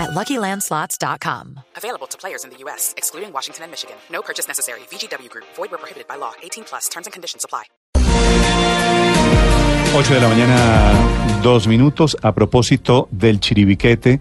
at 0.00 0.10
LuckyLandSlots.com. 0.10 1.60
Available 1.76 2.06
to 2.08 2.16
players 2.18 2.44
in 2.44 2.50
the 2.50 2.56
U.S., 2.64 2.94
excluding 2.96 3.32
Washington 3.32 3.64
and 3.64 3.70
Michigan. 3.70 3.96
No 4.10 4.22
purchase 4.22 4.48
necessary. 4.48 4.80
VGW 4.90 5.28
Group. 5.28 5.44
Void 5.56 5.70
where 5.70 5.78
prohibited 5.78 6.08
by 6.08 6.16
law. 6.16 6.32
18 6.42 6.64
plus. 6.64 6.88
Terms 6.88 7.06
and 7.06 7.12
conditions 7.12 7.44
apply. 7.44 7.64
8 9.92 10.14
de 10.14 10.20
la 10.20 10.28
mañana, 10.28 11.40
dos 11.42 11.66
minutos. 11.66 12.16
A 12.22 12.32
propósito 12.32 13.08
del 13.10 13.40
chiribiquete, 13.40 14.20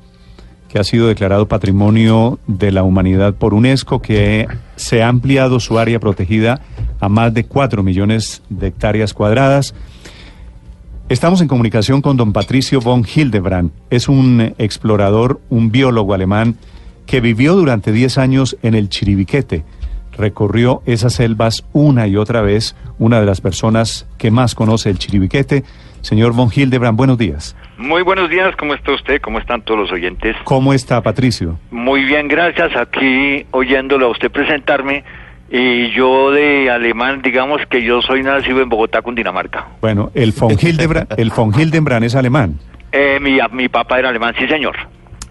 que 0.67 0.79
ha 0.79 0.83
sido 0.83 1.07
declarado 1.07 1.47
Patrimonio 1.47 2.39
de 2.47 2.71
la 2.71 2.83
Humanidad 2.83 3.35
por 3.35 3.53
UNESCO, 3.53 4.01
que 4.01 4.47
se 4.77 5.03
ha 5.03 5.07
ampliado 5.07 5.59
su 5.59 5.77
área 5.77 5.99
protegida 5.99 6.61
a 6.99 7.07
más 7.07 7.33
de 7.33 7.45
4 7.45 7.83
millones 7.83 8.41
de 8.49 8.67
hectáreas 8.67 9.13
cuadradas. 9.13 9.75
Estamos 11.09 11.41
en 11.41 11.47
comunicación 11.47 12.03
con 12.03 12.17
don 12.17 12.33
Patricio 12.33 12.81
von 12.81 13.03
Hildebrand. 13.03 13.71
Es 13.89 14.07
un 14.07 14.53
explorador, 14.59 15.41
un 15.49 15.71
biólogo 15.71 16.13
alemán 16.13 16.53
que 17.07 17.19
vivió 17.19 17.55
durante 17.55 17.91
10 17.91 18.19
años 18.19 18.57
en 18.61 18.75
el 18.75 18.89
Chiribiquete. 18.89 19.63
Recorrió 20.15 20.83
esas 20.85 21.13
selvas 21.15 21.65
una 21.73 22.05
y 22.05 22.15
otra 22.15 22.43
vez, 22.43 22.75
una 22.99 23.19
de 23.19 23.25
las 23.25 23.41
personas 23.41 24.07
que 24.19 24.29
más 24.29 24.53
conoce 24.53 24.91
el 24.91 24.99
Chiribiquete. 24.99 25.63
Señor 26.01 26.33
von 26.33 26.51
Hildebrand, 26.55 26.95
buenos 26.95 27.17
días. 27.17 27.55
Muy 27.79 28.03
buenos 28.03 28.29
días, 28.29 28.55
¿cómo 28.55 28.75
está 28.75 28.91
usted? 28.91 29.19
¿Cómo 29.19 29.39
están 29.39 29.63
todos 29.63 29.79
los 29.79 29.91
oyentes? 29.91 30.35
¿Cómo 30.43 30.75
está, 30.75 31.01
Patricio? 31.01 31.57
Muy 31.71 32.03
bien, 32.03 32.27
gracias. 32.27 32.75
Aquí 32.75 33.47
oyéndolo 33.49 34.05
a 34.05 34.09
usted 34.09 34.29
presentarme. 34.29 35.03
Y 35.51 35.89
yo 35.91 36.31
de 36.31 36.69
alemán, 36.69 37.21
digamos 37.21 37.61
que 37.69 37.81
yo 37.83 38.01
soy 38.01 38.21
nacido 38.21 38.61
en 38.61 38.69
Bogotá, 38.69 39.01
Cundinamarca. 39.01 39.67
Bueno, 39.81 40.11
el 40.13 40.31
von 40.31 40.51
Hildebrand, 40.61 41.13
el 41.17 41.31
von 41.31 41.53
Hildebrand 41.59 42.05
es 42.05 42.15
alemán. 42.15 42.59
Eh, 42.91 43.19
mi, 43.21 43.37
mi 43.51 43.67
papá 43.67 43.99
era 43.99 44.09
alemán, 44.09 44.33
sí 44.37 44.47
señor. 44.47 44.75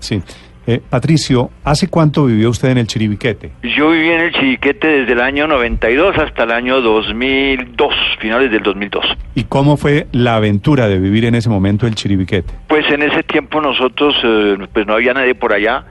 Sí. 0.00 0.22
Eh, 0.66 0.82
Patricio, 0.86 1.50
¿hace 1.64 1.88
cuánto 1.88 2.26
vivió 2.26 2.50
usted 2.50 2.68
en 2.68 2.76
el 2.76 2.86
Chiribiquete? 2.86 3.52
Yo 3.62 3.90
viví 3.90 4.10
en 4.10 4.20
el 4.20 4.32
Chiribiquete 4.34 4.86
desde 4.86 5.12
el 5.14 5.20
año 5.22 5.46
92 5.46 6.18
hasta 6.18 6.44
el 6.44 6.50
año 6.50 6.82
2002, 6.82 7.94
finales 8.20 8.50
del 8.50 8.62
2002. 8.62 9.02
¿Y 9.34 9.44
cómo 9.44 9.78
fue 9.78 10.08
la 10.12 10.36
aventura 10.36 10.86
de 10.86 10.98
vivir 10.98 11.24
en 11.24 11.36
ese 11.36 11.48
momento 11.48 11.86
el 11.86 11.94
Chiribiquete? 11.94 12.52
Pues 12.66 12.84
en 12.90 13.00
ese 13.02 13.22
tiempo 13.22 13.62
nosotros, 13.62 14.14
eh, 14.22 14.58
pues 14.70 14.86
no 14.86 14.92
había 14.92 15.14
nadie 15.14 15.34
por 15.34 15.54
allá. 15.54 15.86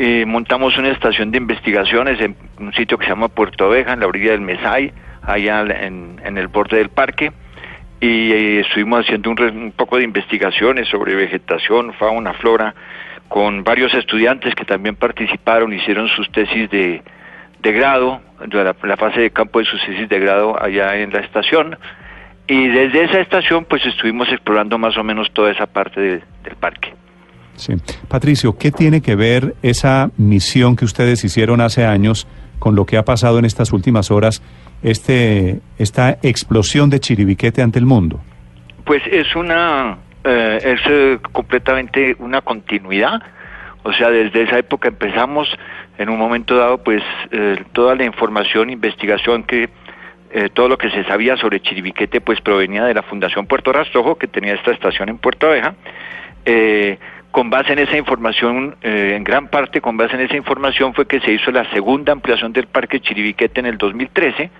Eh, 0.00 0.24
montamos 0.26 0.78
una 0.78 0.90
estación 0.90 1.32
de 1.32 1.38
investigaciones 1.38 2.20
en 2.20 2.36
un 2.60 2.72
sitio 2.72 2.96
que 2.96 3.04
se 3.04 3.10
llama 3.10 3.26
Puerto 3.26 3.66
Oveja, 3.66 3.94
en 3.94 3.98
la 3.98 4.06
orilla 4.06 4.30
del 4.30 4.40
Mesay, 4.40 4.92
allá 5.22 5.62
en, 5.62 6.20
en 6.24 6.38
el 6.38 6.46
borde 6.46 6.76
del 6.76 6.88
parque. 6.88 7.32
Y 8.00 8.30
eh, 8.30 8.60
estuvimos 8.60 9.00
haciendo 9.00 9.28
un, 9.28 9.40
un 9.40 9.72
poco 9.72 9.96
de 9.96 10.04
investigaciones 10.04 10.86
sobre 10.86 11.16
vegetación, 11.16 11.92
fauna, 11.94 12.32
flora, 12.34 12.76
con 13.26 13.64
varios 13.64 13.92
estudiantes 13.92 14.54
que 14.54 14.64
también 14.64 14.94
participaron, 14.94 15.72
hicieron 15.72 16.06
sus 16.06 16.30
tesis 16.30 16.70
de, 16.70 17.02
de 17.58 17.72
grado, 17.72 18.20
la, 18.52 18.96
fase 18.96 19.20
de 19.20 19.30
campo 19.32 19.58
de 19.58 19.64
sus 19.64 19.84
tesis 19.84 20.08
de 20.08 20.20
grado 20.20 20.62
allá 20.62 20.94
en 20.94 21.12
la 21.12 21.18
estación. 21.18 21.76
Y 22.46 22.68
desde 22.68 23.02
esa 23.02 23.18
estación 23.18 23.64
pues 23.64 23.84
estuvimos 23.84 24.30
explorando 24.30 24.78
más 24.78 24.96
o 24.96 25.02
menos 25.02 25.32
toda 25.32 25.50
esa 25.50 25.66
parte 25.66 26.00
de, 26.00 26.22
del 26.44 26.54
parque. 26.54 26.94
Sí. 27.58 27.74
Patricio, 28.08 28.56
¿qué 28.56 28.70
tiene 28.70 29.00
que 29.02 29.16
ver 29.16 29.54
esa 29.62 30.10
misión 30.16 30.76
que 30.76 30.84
ustedes 30.84 31.24
hicieron 31.24 31.60
hace 31.60 31.84
años 31.84 32.26
con 32.58 32.74
lo 32.74 32.86
que 32.86 32.96
ha 32.96 33.04
pasado 33.04 33.38
en 33.38 33.44
estas 33.44 33.72
últimas 33.72 34.10
horas, 34.10 34.42
este, 34.82 35.60
esta 35.78 36.18
explosión 36.22 36.90
de 36.90 37.00
Chiribiquete 37.00 37.62
ante 37.62 37.78
el 37.78 37.86
mundo? 37.86 38.20
Pues 38.84 39.02
es 39.10 39.34
una, 39.36 39.98
eh, 40.24 40.58
es 40.62 40.80
eh, 40.88 41.18
completamente 41.32 42.16
una 42.18 42.40
continuidad. 42.40 43.22
O 43.82 43.92
sea, 43.92 44.10
desde 44.10 44.42
esa 44.42 44.58
época 44.58 44.88
empezamos, 44.88 45.48
en 45.98 46.08
un 46.08 46.18
momento 46.18 46.56
dado, 46.56 46.78
pues 46.78 47.02
eh, 47.30 47.62
toda 47.72 47.94
la 47.94 48.04
información, 48.04 48.70
investigación 48.70 49.44
que 49.44 49.68
eh, 50.30 50.50
todo 50.52 50.68
lo 50.68 50.76
que 50.76 50.90
se 50.90 51.04
sabía 51.04 51.38
sobre 51.38 51.60
Chiribiquete, 51.60 52.20
pues 52.20 52.40
provenía 52.42 52.84
de 52.84 52.92
la 52.92 53.02
Fundación 53.02 53.46
Puerto 53.46 53.72
Rastrojo, 53.72 54.16
que 54.16 54.26
tenía 54.26 54.54
esta 54.54 54.72
estación 54.72 55.08
en 55.08 55.16
Puerto 55.16 55.46
Abeja. 55.46 55.74
Eh, 56.44 56.98
con 57.30 57.50
base 57.50 57.72
en 57.72 57.78
esa 57.80 57.96
información, 57.96 58.76
eh, 58.82 59.14
en 59.16 59.24
gran 59.24 59.48
parte 59.48 59.80
con 59.80 59.96
base 59.96 60.14
en 60.14 60.22
esa 60.22 60.36
información 60.36 60.94
fue 60.94 61.06
que 61.06 61.20
se 61.20 61.32
hizo 61.32 61.50
la 61.50 61.70
segunda 61.70 62.12
ampliación 62.12 62.52
del 62.52 62.66
Parque 62.66 63.00
Chiribiquete 63.00 63.60
en 63.60 63.66
el 63.66 63.78
2013 63.78 64.50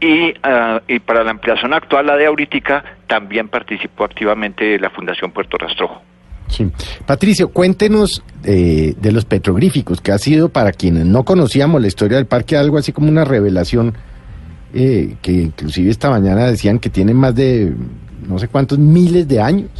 y, 0.00 0.30
uh, 0.30 0.80
y 0.88 0.98
para 1.00 1.22
la 1.22 1.30
ampliación 1.30 1.74
actual, 1.74 2.06
la 2.06 2.16
de 2.16 2.26
Aurítica, 2.26 2.82
también 3.06 3.48
participó 3.48 4.04
activamente 4.04 4.78
la 4.78 4.90
Fundación 4.90 5.30
Puerto 5.30 5.58
Rastrojo. 5.58 6.02
Sí. 6.48 6.68
Patricio, 7.06 7.50
cuéntenos 7.50 8.24
eh, 8.44 8.94
de 9.00 9.12
los 9.12 9.24
petroglíficos, 9.24 10.00
que 10.00 10.10
ha 10.10 10.18
sido 10.18 10.48
para 10.48 10.72
quienes 10.72 11.06
no 11.06 11.24
conocíamos 11.24 11.80
la 11.80 11.86
historia 11.86 12.16
del 12.16 12.26
parque 12.26 12.56
algo 12.56 12.78
así 12.78 12.92
como 12.92 13.08
una 13.08 13.24
revelación, 13.24 13.94
eh, 14.74 15.16
que 15.22 15.32
inclusive 15.32 15.90
esta 15.90 16.10
mañana 16.10 16.46
decían 16.46 16.78
que 16.78 16.90
tienen 16.90 17.16
más 17.16 17.34
de 17.34 17.72
no 18.26 18.38
sé 18.38 18.48
cuántos 18.48 18.78
miles 18.78 19.28
de 19.28 19.40
años. 19.40 19.70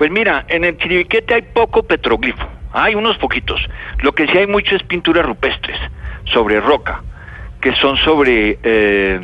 Pues 0.00 0.10
mira, 0.10 0.46
en 0.48 0.64
el 0.64 0.78
Chiribiquete 0.78 1.34
hay 1.34 1.42
poco 1.42 1.82
petroglifo, 1.82 2.48
hay 2.72 2.94
unos 2.94 3.18
poquitos. 3.18 3.60
Lo 3.98 4.12
que 4.12 4.26
sí 4.28 4.38
hay 4.38 4.46
mucho 4.46 4.74
es 4.74 4.82
pinturas 4.82 5.26
rupestres 5.26 5.76
sobre 6.24 6.58
roca, 6.58 7.02
que 7.60 7.74
son 7.74 7.98
sobre 7.98 8.58
eh, 8.62 9.20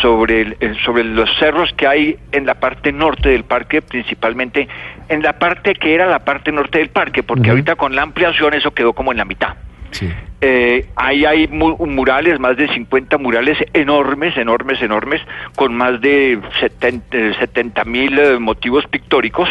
sobre 0.00 0.40
el, 0.40 0.78
sobre 0.82 1.04
los 1.04 1.28
cerros 1.38 1.70
que 1.74 1.86
hay 1.86 2.16
en 2.32 2.46
la 2.46 2.54
parte 2.54 2.92
norte 2.92 3.28
del 3.28 3.44
parque, 3.44 3.82
principalmente 3.82 4.68
en 5.10 5.22
la 5.22 5.38
parte 5.38 5.74
que 5.74 5.94
era 5.94 6.06
la 6.06 6.20
parte 6.20 6.50
norte 6.50 6.78
del 6.78 6.88
parque, 6.88 7.22
porque 7.22 7.42
uh 7.42 7.44
-huh. 7.44 7.50
ahorita 7.50 7.76
con 7.76 7.94
la 7.94 8.00
ampliación 8.00 8.54
eso 8.54 8.70
quedó 8.70 8.94
como 8.94 9.12
en 9.12 9.18
la 9.18 9.26
mitad. 9.26 9.54
Sí. 9.94 10.08
Eh, 10.40 10.86
ahí 10.96 11.24
hay 11.24 11.46
mu 11.46 11.76
murales, 11.86 12.40
más 12.40 12.56
de 12.56 12.66
50 12.68 13.16
murales 13.18 13.56
enormes, 13.72 14.36
enormes, 14.36 14.82
enormes, 14.82 15.20
con 15.54 15.74
más 15.74 16.00
de 16.00 16.38
70 16.60 17.84
mil 17.84 18.18
eh, 18.18 18.38
motivos 18.40 18.84
pictóricos, 18.88 19.48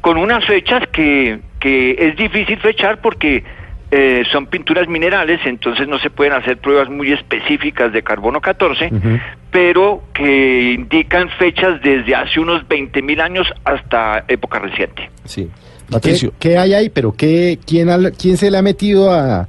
con 0.00 0.18
unas 0.18 0.44
fechas 0.44 0.88
que, 0.88 1.38
que 1.60 1.94
es 1.98 2.16
difícil 2.16 2.58
fechar 2.58 3.00
porque 3.00 3.44
eh, 3.92 4.24
son 4.32 4.46
pinturas 4.46 4.88
minerales, 4.88 5.40
entonces 5.44 5.86
no 5.86 6.00
se 6.00 6.10
pueden 6.10 6.32
hacer 6.32 6.58
pruebas 6.58 6.88
muy 6.90 7.12
específicas 7.12 7.92
de 7.92 8.02
carbono 8.02 8.40
14, 8.40 8.86
uh 8.86 8.88
-huh. 8.88 9.22
pero 9.52 10.02
que 10.12 10.72
indican 10.72 11.28
fechas 11.38 11.80
desde 11.82 12.14
hace 12.16 12.40
unos 12.40 12.66
20 12.66 13.00
mil 13.02 13.20
años 13.20 13.46
hasta 13.64 14.24
época 14.26 14.58
reciente. 14.58 15.08
Sí. 15.24 15.48
Patricio. 15.88 16.32
¿Qué, 16.38 16.50
¿Qué, 16.50 16.58
hay 16.58 16.74
ahí? 16.74 16.88
¿Pero 16.88 17.12
qué, 17.12 17.58
quién, 17.66 17.88
quién 18.18 18.36
se 18.36 18.50
le 18.50 18.58
ha 18.58 18.62
metido 18.62 19.12
a, 19.12 19.48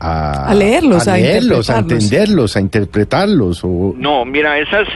a, 0.00 0.48
a 0.48 0.54
leerlos, 0.54 1.06
a, 1.06 1.16
leerlos, 1.16 1.70
a, 1.70 1.76
a 1.76 1.78
entenderlos, 1.80 2.56
a 2.56 2.60
interpretarlos? 2.60 3.60
O... 3.62 3.94
No, 3.96 4.24
mira, 4.24 4.58
esas, 4.58 4.88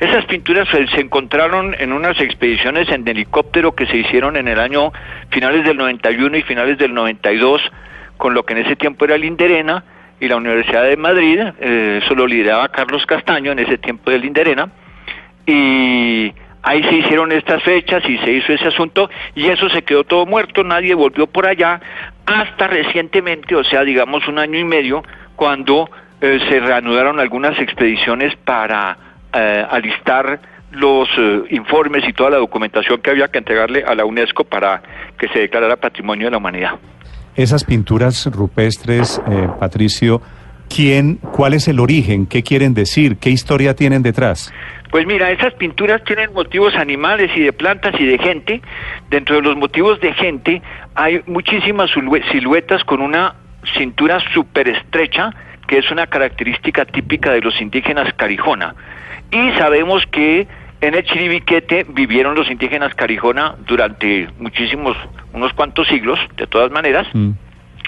esas 0.00 0.24
pinturas 0.26 0.68
se, 0.70 0.86
se, 0.88 1.00
encontraron 1.00 1.74
en 1.78 1.92
unas 1.92 2.20
expediciones 2.20 2.88
en 2.88 3.06
helicóptero 3.06 3.74
que 3.74 3.86
se 3.86 3.96
hicieron 3.98 4.36
en 4.36 4.48
el 4.48 4.60
año 4.60 4.92
finales 5.30 5.64
del 5.64 5.76
91 5.76 6.36
y 6.36 6.42
finales 6.42 6.78
del 6.78 6.94
92 6.94 7.60
con 8.22 8.34
lo 8.34 8.44
que 8.44 8.52
en 8.52 8.60
ese 8.60 8.76
tiempo 8.76 9.04
era 9.04 9.16
el 9.16 9.24
Inderena 9.24 9.82
y 10.20 10.28
la 10.28 10.36
Universidad 10.36 10.84
de 10.84 10.96
Madrid, 10.96 11.40
eh, 11.60 12.00
eso 12.04 12.14
lo 12.14 12.28
lideraba 12.28 12.68
Carlos 12.68 13.04
Castaño 13.04 13.50
en 13.50 13.58
ese 13.58 13.78
tiempo 13.78 14.12
del 14.12 14.24
Inderena, 14.24 14.70
y 15.44 16.32
ahí 16.62 16.84
se 16.84 16.94
hicieron 16.98 17.32
estas 17.32 17.60
fechas 17.64 18.08
y 18.08 18.16
se 18.18 18.30
hizo 18.30 18.52
ese 18.52 18.68
asunto 18.68 19.10
y 19.34 19.48
eso 19.48 19.68
se 19.70 19.82
quedó 19.82 20.04
todo 20.04 20.24
muerto, 20.24 20.62
nadie 20.62 20.94
volvió 20.94 21.26
por 21.26 21.46
allá 21.46 21.80
hasta 22.26 22.68
recientemente, 22.68 23.54
o 23.54 23.64
sea, 23.64 23.82
digamos 23.82 24.26
un 24.28 24.38
año 24.38 24.58
y 24.58 24.64
medio, 24.64 25.02
cuando 25.36 25.90
eh, 26.20 26.38
se 26.48 26.60
reanudaron 26.60 27.18
algunas 27.20 27.58
expediciones 27.58 28.34
para 28.44 28.96
eh, 29.32 29.66
alistar 29.70 30.40
los 30.72 31.08
uh, 31.18 31.44
informes 31.50 32.02
y 32.08 32.12
toda 32.12 32.30
la 32.30 32.38
documentación 32.38 33.00
que 33.02 33.10
había 33.10 33.28
que 33.28 33.38
entregarle 33.38 33.84
a 33.86 33.94
la 33.94 34.04
UNESCO 34.04 34.44
para 34.44 34.82
que 35.18 35.28
se 35.28 35.40
declarara 35.40 35.76
Patrimonio 35.76 36.26
de 36.26 36.30
la 36.30 36.38
Humanidad. 36.38 36.72
Esas 37.34 37.64
pinturas 37.64 38.26
rupestres, 38.26 39.20
eh, 39.30 39.48
Patricio, 39.58 40.20
¿quién, 40.74 41.16
¿cuál 41.16 41.54
es 41.54 41.68
el 41.68 41.80
origen? 41.80 42.26
¿Qué 42.26 42.42
quieren 42.42 42.74
decir? 42.74 43.16
¿Qué 43.16 43.30
historia 43.30 43.74
tienen 43.74 44.02
detrás? 44.02 44.52
Pues 44.90 45.06
mira, 45.06 45.30
esas 45.30 45.54
pinturas 45.54 46.02
tienen 46.04 46.32
motivos 46.34 46.74
animales 46.74 47.30
y 47.34 47.40
de 47.40 47.52
plantas 47.52 47.94
y 47.98 48.04
de 48.04 48.18
gente. 48.18 48.60
Dentro 49.10 49.36
de 49.36 49.42
los 49.42 49.56
motivos 49.56 50.00
de 50.00 50.12
gente 50.12 50.62
hay 50.94 51.20
muchísimas 51.26 51.90
siluetas 52.30 52.84
con 52.84 53.00
una 53.00 53.34
cintura 53.76 54.18
súper 54.34 54.68
estrecha, 54.68 55.30
que 55.66 55.78
es 55.78 55.90
una 55.90 56.06
característica 56.06 56.84
típica 56.84 57.32
de 57.32 57.40
los 57.40 57.58
indígenas 57.60 58.12
carijona. 58.14 58.74
Y 59.30 59.50
sabemos 59.58 60.04
que 60.10 60.46
en 60.82 60.94
el 60.94 61.04
Chiribiquete 61.04 61.86
vivieron 61.88 62.34
los 62.34 62.50
indígenas 62.50 62.92
Carijona 62.94 63.54
durante 63.66 64.28
muchísimos, 64.40 64.96
unos 65.32 65.52
cuantos 65.52 65.86
siglos, 65.86 66.18
de 66.36 66.46
todas 66.48 66.70
maneras, 66.72 67.06
Mm. 67.14 67.30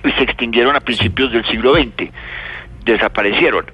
y 0.05 0.13
se 0.13 0.23
extinguieron 0.23 0.77
a 0.77 0.81
principios 0.81 1.33
del 1.33 1.45
siglo 1.47 1.75
XX, 1.75 2.11
desaparecieron. 2.85 3.67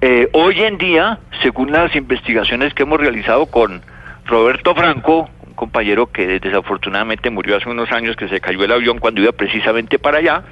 Eh, 0.00 0.28
hoy 0.32 0.62
en 0.62 0.76
día, 0.78 1.18
según 1.42 1.72
las 1.72 1.94
investigaciones 1.96 2.74
que 2.74 2.82
hemos 2.82 3.00
realizado 3.00 3.46
con 3.46 3.82
Roberto 4.26 4.74
Franco, 4.74 5.28
un 5.46 5.54
compañero 5.54 6.06
que 6.06 6.38
desafortunadamente 6.38 7.30
murió 7.30 7.56
hace 7.56 7.68
unos 7.68 7.90
años, 7.92 8.16
que 8.16 8.28
se 8.28 8.40
cayó 8.40 8.62
el 8.64 8.72
avión 8.72 8.98
cuando 8.98 9.22
iba 9.22 9.32
precisamente 9.32 9.98
para 9.98 10.18
allá, 10.18 10.42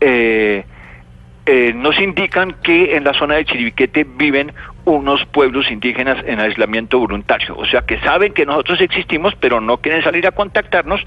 eh, 0.00 0.64
eh, 1.48 1.72
nos 1.74 1.96
indican 2.00 2.56
que 2.62 2.96
en 2.96 3.04
la 3.04 3.14
zona 3.14 3.36
de 3.36 3.44
Chiribiquete 3.44 4.04
viven 4.04 4.52
unos 4.84 5.24
pueblos 5.26 5.70
indígenas 5.70 6.18
en 6.26 6.40
aislamiento 6.40 6.98
voluntario, 6.98 7.56
o 7.56 7.64
sea 7.66 7.82
que 7.82 8.00
saben 8.00 8.32
que 8.32 8.44
nosotros 8.44 8.80
existimos, 8.80 9.34
pero 9.36 9.60
no 9.60 9.78
quieren 9.78 10.02
salir 10.02 10.26
a 10.26 10.32
contactarnos 10.32 11.00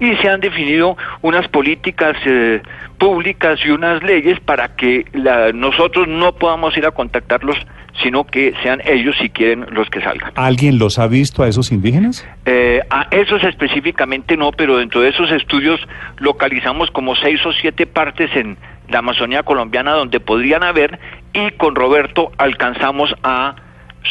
y 0.00 0.16
se 0.16 0.28
han 0.28 0.40
definido 0.40 0.96
unas 1.22 1.46
políticas 1.46 2.16
eh, 2.24 2.62
públicas 2.98 3.58
y 3.64 3.70
unas 3.70 4.02
leyes 4.02 4.40
para 4.40 4.76
que 4.76 5.04
la- 5.12 5.52
nosotros 5.52 6.08
no 6.08 6.32
podamos 6.36 6.76
ir 6.76 6.86
a 6.86 6.90
contactarlos, 6.90 7.56
sino 8.02 8.24
que 8.24 8.52
sean 8.62 8.82
ellos 8.84 9.16
si 9.20 9.30
quieren 9.30 9.66
los 9.70 9.88
que 9.88 10.00
salgan. 10.02 10.32
¿Alguien 10.36 10.78
los 10.78 10.98
ha 10.98 11.06
visto 11.06 11.42
a 11.42 11.48
esos 11.48 11.72
indígenas? 11.72 12.26
Eh, 12.44 12.80
a 12.90 13.06
esos 13.10 13.42
específicamente 13.44 14.36
no, 14.36 14.52
pero 14.52 14.76
dentro 14.78 15.00
de 15.00 15.08
esos 15.08 15.30
estudios 15.30 15.80
localizamos 16.18 16.90
como 16.90 17.16
seis 17.16 17.44
o 17.46 17.52
siete 17.52 17.86
partes 17.86 18.30
en 18.36 18.58
la 18.88 18.98
Amazonía 18.98 19.42
colombiana 19.42 19.92
donde 19.92 20.20
podrían 20.20 20.62
haber 20.62 20.98
y 21.32 21.50
con 21.52 21.74
Roberto 21.74 22.32
alcanzamos 22.38 23.14
a 23.22 23.56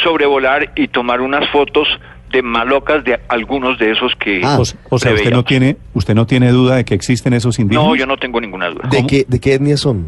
sobrevolar 0.04 0.72
y 0.76 0.88
tomar 0.90 1.22
unas 1.22 1.48
fotos 1.50 1.88
de 2.32 2.42
malocas 2.42 3.04
de 3.04 3.20
algunos 3.28 3.78
de 3.80 3.92
esos 3.92 4.14
que 4.16 4.42
o, 4.46 4.62
o 4.90 5.00
sea, 5.00 5.14
usted 5.14 5.32
no 5.32 5.44
tiene, 5.44 5.78
usted 5.94 6.16
no 6.16 6.26
tiene 6.26 6.52
duda 6.52 6.76
de 6.76 6.86
que 6.86 6.94
existen 6.94 7.34
esos 7.34 7.60
indígenas. 7.60 7.88
No, 7.88 7.96
yo 7.96 8.06
no 8.06 8.18
tengo 8.18 8.42
ninguna 8.42 8.70
duda. 8.70 8.90
¿De 8.90 9.06
qué, 9.08 9.26
¿De 9.28 9.40
qué 9.40 9.54
etnia 9.56 9.78
son? 9.78 10.08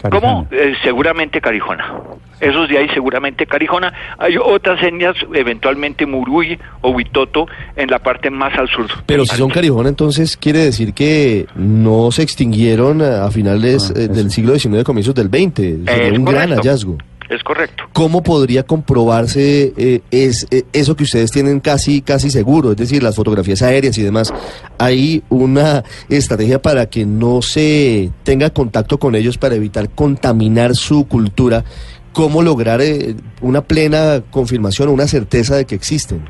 Carijana. 0.00 0.20
¿Cómo? 0.20 0.48
Eh, 0.50 0.74
seguramente 0.84 1.40
Carijona. 1.40 1.94
Esos 2.38 2.68
de 2.68 2.76
ahí 2.76 2.88
seguramente 2.92 3.46
Carijona. 3.46 3.92
Hay 4.18 4.36
otras 4.36 4.82
etnias, 4.82 5.16
eventualmente 5.32 6.04
Muruy 6.04 6.58
o 6.82 6.90
Huitoto, 6.90 7.46
en 7.76 7.88
la 7.90 7.98
parte 7.98 8.28
más 8.30 8.56
al 8.58 8.68
sur. 8.68 8.86
Pero 9.06 9.24
si 9.24 9.36
son 9.36 9.48
Carijona, 9.50 9.88
entonces 9.88 10.36
quiere 10.36 10.58
decir 10.58 10.92
que 10.92 11.46
no 11.56 12.10
se 12.12 12.22
extinguieron 12.22 13.00
a 13.00 13.30
finales 13.30 13.90
Ah, 13.96 13.98
eh, 14.00 14.08
del 14.08 14.30
siglo 14.30 14.58
XIX, 14.58 14.84
comienzos 14.84 15.14
del 15.14 15.28
XX. 15.28 15.54
Sería 15.56 16.08
Es 16.08 16.18
un 16.18 16.24
gran 16.26 16.50
hallazgo. 16.50 16.98
Es 17.28 17.42
correcto. 17.42 17.84
¿Cómo 17.92 18.22
podría 18.22 18.62
comprobarse 18.62 19.72
eh, 19.76 20.00
eh, 20.10 20.62
eso 20.72 20.96
que 20.96 21.04
ustedes 21.04 21.32
tienen 21.32 21.60
casi, 21.60 22.00
casi 22.00 22.30
seguro? 22.30 22.70
Es 22.70 22.76
decir, 22.76 23.02
las 23.02 23.16
fotografías 23.16 23.62
aéreas 23.62 23.98
y 23.98 24.02
demás. 24.02 24.32
¿Hay 24.78 25.24
una 25.28 25.82
estrategia 26.08 26.62
para 26.62 26.86
que 26.86 27.04
no 27.04 27.42
se 27.42 28.10
tenga 28.22 28.50
contacto 28.50 28.98
con 28.98 29.14
ellos 29.16 29.38
para 29.38 29.56
evitar 29.56 29.90
contaminar 29.90 30.76
su 30.76 31.06
cultura? 31.08 31.64
¿Cómo 32.12 32.42
lograr 32.42 32.80
eh, 32.80 33.16
una 33.40 33.62
plena 33.62 34.22
confirmación 34.30 34.88
o 34.88 34.92
una 34.92 35.08
certeza 35.08 35.56
de 35.56 35.64
que 35.64 35.74
existen? 35.74 36.24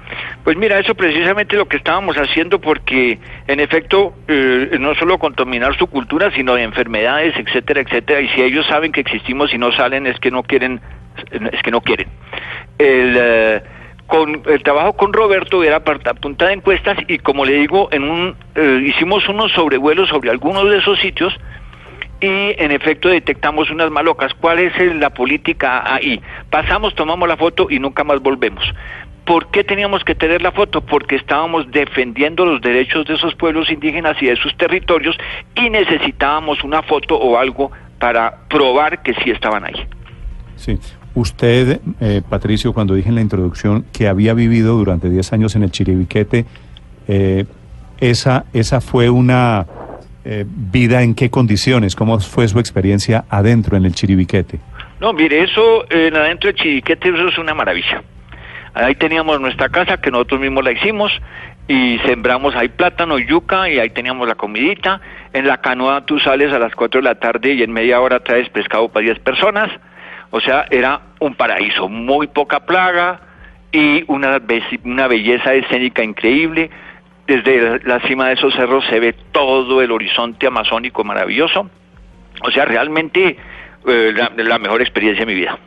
Pues 0.46 0.56
mira, 0.56 0.78
eso 0.78 0.94
precisamente 0.94 1.56
lo 1.56 1.66
que 1.66 1.76
estábamos 1.76 2.14
haciendo 2.14 2.60
porque 2.60 3.18
en 3.48 3.58
efecto 3.58 4.14
eh, 4.28 4.76
no 4.78 4.94
solo 4.94 5.18
contaminar 5.18 5.76
su 5.76 5.88
cultura, 5.88 6.30
sino 6.30 6.54
de 6.54 6.62
enfermedades, 6.62 7.34
etcétera, 7.36 7.80
etcétera, 7.80 8.20
y 8.20 8.28
si 8.28 8.42
ellos 8.42 8.64
saben 8.68 8.92
que 8.92 9.00
existimos 9.00 9.52
y 9.52 9.58
no 9.58 9.72
salen 9.72 10.06
es 10.06 10.20
que 10.20 10.30
no 10.30 10.44
quieren, 10.44 10.80
es 11.32 11.62
que 11.64 11.70
no 11.72 11.80
quieren. 11.80 12.06
El, 12.78 13.16
eh, 13.18 13.62
con 14.06 14.42
el 14.46 14.62
trabajo 14.62 14.92
con 14.92 15.12
Roberto 15.12 15.64
era 15.64 15.78
a 15.78 16.14
punta 16.14 16.46
de 16.46 16.52
encuestas 16.52 16.96
y 17.08 17.18
como 17.18 17.44
le 17.44 17.54
digo, 17.54 17.88
en 17.90 18.04
un 18.04 18.36
eh, 18.54 18.84
hicimos 18.86 19.28
unos 19.28 19.50
sobrevuelos 19.50 20.08
sobre 20.10 20.30
algunos 20.30 20.70
de 20.70 20.78
esos 20.78 20.96
sitios 21.00 21.36
y 22.20 22.54
en 22.56 22.70
efecto 22.70 23.08
detectamos 23.08 23.68
unas 23.70 23.90
malocas. 23.90 24.32
¿Cuál 24.34 24.60
es 24.60 24.94
la 24.94 25.10
política 25.10 25.92
ahí? 25.92 26.20
Pasamos, 26.50 26.94
tomamos 26.94 27.28
la 27.28 27.36
foto 27.36 27.66
y 27.68 27.80
nunca 27.80 28.04
más 28.04 28.20
volvemos. 28.20 28.64
¿Por 29.26 29.50
qué 29.50 29.64
teníamos 29.64 30.04
que 30.04 30.14
tener 30.14 30.40
la 30.40 30.52
foto? 30.52 30.80
Porque 30.80 31.16
estábamos 31.16 31.68
defendiendo 31.72 32.46
los 32.46 32.60
derechos 32.60 33.04
de 33.06 33.14
esos 33.14 33.34
pueblos 33.34 33.68
indígenas 33.70 34.16
y 34.22 34.26
de 34.26 34.36
sus 34.36 34.56
territorios 34.56 35.16
y 35.56 35.68
necesitábamos 35.68 36.62
una 36.62 36.82
foto 36.82 37.16
o 37.16 37.36
algo 37.36 37.72
para 37.98 38.46
probar 38.48 39.02
que 39.02 39.14
sí 39.14 39.30
estaban 39.30 39.64
ahí. 39.64 39.84
Sí. 40.54 40.78
Usted, 41.16 41.80
eh, 42.00 42.22
Patricio, 42.28 42.72
cuando 42.72 42.94
dije 42.94 43.08
en 43.08 43.16
la 43.16 43.20
introducción 43.20 43.84
que 43.92 44.06
había 44.06 44.32
vivido 44.32 44.76
durante 44.76 45.10
10 45.10 45.32
años 45.32 45.56
en 45.56 45.64
el 45.64 45.72
Chiribiquete, 45.72 46.44
eh, 47.08 47.46
esa, 47.98 48.44
esa 48.52 48.80
fue 48.80 49.10
una 49.10 49.66
eh, 50.24 50.44
vida 50.46 51.02
en 51.02 51.14
qué 51.14 51.30
condiciones, 51.30 51.96
cómo 51.96 52.20
fue 52.20 52.46
su 52.46 52.60
experiencia 52.60 53.24
adentro 53.28 53.76
en 53.76 53.86
el 53.86 53.94
Chiribiquete. 53.94 54.60
No, 55.00 55.12
mire, 55.12 55.42
eso 55.42 55.84
adentro 55.90 56.52
de 56.52 56.54
Chiriquete, 56.54 57.08
eso 57.08 57.28
es 57.28 57.38
una 57.38 57.54
maravilla. 57.54 58.04
Ahí 58.76 58.94
teníamos 58.94 59.40
nuestra 59.40 59.70
casa 59.70 59.96
que 59.96 60.10
nosotros 60.10 60.38
mismos 60.38 60.62
la 60.62 60.72
hicimos 60.72 61.10
y 61.66 61.98
sembramos 62.00 62.54
ahí 62.54 62.68
plátano, 62.68 63.18
yuca 63.18 63.70
y 63.70 63.78
ahí 63.78 63.88
teníamos 63.88 64.28
la 64.28 64.34
comidita. 64.34 65.00
En 65.32 65.46
la 65.46 65.62
canoa 65.62 66.04
tú 66.04 66.18
sales 66.18 66.52
a 66.52 66.58
las 66.58 66.74
4 66.74 67.00
de 67.00 67.04
la 67.04 67.14
tarde 67.14 67.54
y 67.54 67.62
en 67.62 67.72
media 67.72 68.02
hora 68.02 68.20
traes 68.20 68.50
pescado 68.50 68.90
para 68.90 69.04
10 69.04 69.20
personas. 69.20 69.70
O 70.30 70.40
sea, 70.40 70.66
era 70.70 71.00
un 71.20 71.34
paraíso, 71.36 71.88
muy 71.88 72.26
poca 72.26 72.66
plaga 72.66 73.20
y 73.72 74.04
una, 74.08 74.42
una 74.84 75.06
belleza 75.06 75.54
escénica 75.54 76.04
increíble. 76.04 76.68
Desde 77.26 77.80
la 77.82 78.00
cima 78.00 78.28
de 78.28 78.34
esos 78.34 78.54
cerros 78.54 78.84
se 78.90 79.00
ve 79.00 79.14
todo 79.32 79.80
el 79.80 79.90
horizonte 79.90 80.46
amazónico 80.46 81.02
maravilloso. 81.02 81.70
O 82.42 82.50
sea, 82.50 82.66
realmente 82.66 83.38
eh, 83.86 84.14
la 84.36 84.58
mejor 84.58 84.82
experiencia 84.82 85.24
de 85.24 85.32
mi 85.32 85.40
vida. 85.40 85.58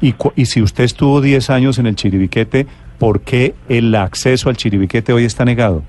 Y, 0.00 0.14
y 0.36 0.46
si 0.46 0.62
usted 0.62 0.84
estuvo 0.84 1.20
10 1.20 1.50
años 1.50 1.78
en 1.78 1.86
el 1.86 1.96
Chiribiquete, 1.96 2.66
¿por 2.98 3.20
qué 3.22 3.54
el 3.68 3.94
acceso 3.94 4.48
al 4.48 4.56
Chiribiquete 4.56 5.12
hoy 5.12 5.24
está 5.24 5.44
negado? 5.44 5.82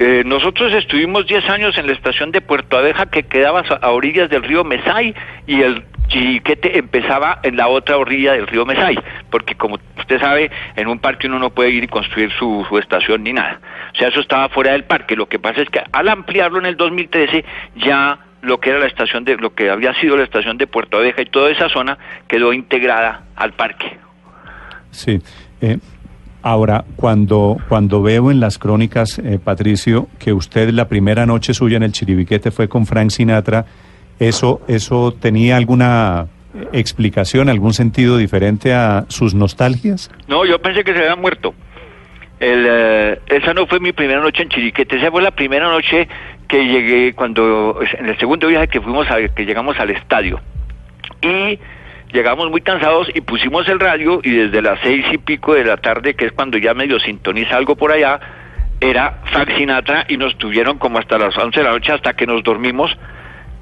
Eh, 0.00 0.24
nosotros 0.26 0.72
estuvimos 0.74 1.26
10 1.26 1.48
años 1.50 1.78
en 1.78 1.86
la 1.86 1.92
estación 1.92 2.32
de 2.32 2.40
Puerto 2.40 2.76
Abeja 2.76 3.06
que 3.06 3.22
quedaba 3.22 3.60
a 3.60 3.90
orillas 3.90 4.28
del 4.28 4.42
río 4.42 4.64
Mesay 4.64 5.14
y 5.46 5.60
el 5.60 5.84
Chiriquete 6.08 6.78
empezaba 6.78 7.38
en 7.44 7.56
la 7.56 7.68
otra 7.68 7.96
orilla 7.96 8.32
del 8.32 8.48
río 8.48 8.66
Mesay, 8.66 8.98
porque 9.30 9.54
como 9.54 9.78
usted 9.96 10.20
sabe, 10.20 10.50
en 10.74 10.88
un 10.88 10.98
parque 10.98 11.28
uno 11.28 11.38
no 11.38 11.50
puede 11.50 11.70
ir 11.70 11.84
y 11.84 11.88
construir 11.88 12.30
su 12.32 12.66
estación 12.76 13.22
ni 13.22 13.32
nada. 13.32 13.60
O 13.94 13.96
sea, 13.96 14.08
eso 14.08 14.20
estaba 14.20 14.48
fuera 14.48 14.72
del 14.72 14.84
parque. 14.84 15.14
Lo 15.14 15.26
que 15.26 15.38
pasa 15.38 15.62
es 15.62 15.70
que 15.70 15.80
al 15.92 16.08
ampliarlo 16.08 16.58
en 16.58 16.66
el 16.66 16.76
2013 16.76 17.44
ya 17.76 18.18
lo 18.44 18.58
que 18.60 18.70
era 18.70 18.78
la 18.78 18.86
estación 18.86 19.24
de 19.24 19.36
lo 19.36 19.54
que 19.54 19.70
había 19.70 19.94
sido 19.94 20.16
la 20.16 20.24
estación 20.24 20.58
de 20.58 20.66
Puerto 20.66 20.98
Abeja 20.98 21.22
y 21.22 21.26
toda 21.26 21.50
esa 21.50 21.68
zona 21.68 21.98
quedó 22.28 22.52
integrada 22.52 23.24
al 23.36 23.52
parque. 23.52 23.98
Sí. 24.90 25.20
eh, 25.60 25.78
ahora, 26.42 26.84
cuando, 26.96 27.56
cuando 27.68 28.02
veo 28.02 28.30
en 28.30 28.38
las 28.38 28.58
crónicas, 28.58 29.18
eh, 29.18 29.38
Patricio, 29.42 30.08
que 30.18 30.32
usted 30.32 30.70
la 30.70 30.88
primera 30.88 31.26
noche 31.26 31.54
suya 31.54 31.78
en 31.78 31.82
el 31.82 31.92
Chiribiquete 31.92 32.50
fue 32.50 32.68
con 32.68 32.86
Frank 32.86 33.10
Sinatra, 33.10 33.64
¿eso, 34.18 34.60
eso 34.68 35.12
tenía 35.12 35.56
alguna 35.56 36.26
explicación, 36.72 37.48
algún 37.48 37.72
sentido 37.72 38.16
diferente 38.16 38.72
a 38.74 39.06
sus 39.08 39.34
nostalgias? 39.34 40.10
No, 40.28 40.44
yo 40.44 40.60
pensé 40.60 40.84
que 40.84 40.92
se 40.92 41.00
había 41.00 41.16
muerto. 41.16 41.54
El, 42.38 42.66
eh, 42.68 43.18
esa 43.26 43.54
no 43.54 43.66
fue 43.66 43.80
mi 43.80 43.92
primera 43.92 44.20
noche 44.20 44.42
en 44.42 44.50
Chiriquete, 44.50 44.96
esa 44.96 45.10
fue 45.10 45.22
la 45.22 45.30
primera 45.30 45.68
noche 45.68 46.08
que 46.48 46.64
llegué 46.66 47.12
cuando, 47.14 47.80
en 47.98 48.06
el 48.06 48.18
segundo 48.18 48.48
viaje 48.48 48.68
que 48.68 48.80
fuimos, 48.80 49.10
a, 49.10 49.28
que 49.28 49.44
llegamos 49.44 49.78
al 49.78 49.90
estadio. 49.90 50.40
Y 51.22 51.58
llegamos 52.12 52.50
muy 52.50 52.60
cansados 52.60 53.10
y 53.14 53.20
pusimos 53.20 53.68
el 53.68 53.80
radio 53.80 54.20
y 54.22 54.30
desde 54.30 54.62
las 54.62 54.78
seis 54.82 55.04
y 55.12 55.18
pico 55.18 55.54
de 55.54 55.64
la 55.64 55.76
tarde, 55.76 56.14
que 56.14 56.26
es 56.26 56.32
cuando 56.32 56.58
ya 56.58 56.74
medio 56.74 57.00
sintoniza 57.00 57.56
algo 57.56 57.76
por 57.76 57.92
allá, 57.92 58.20
era 58.80 59.20
Frank 59.32 59.50
y 60.08 60.16
nos 60.16 60.36
tuvieron 60.36 60.78
como 60.78 60.98
hasta 60.98 61.18
las 61.18 61.36
11 61.36 61.58
de 61.58 61.64
la 61.64 61.72
noche 61.72 61.92
hasta 61.92 62.14
que 62.14 62.26
nos 62.26 62.42
dormimos 62.42 62.96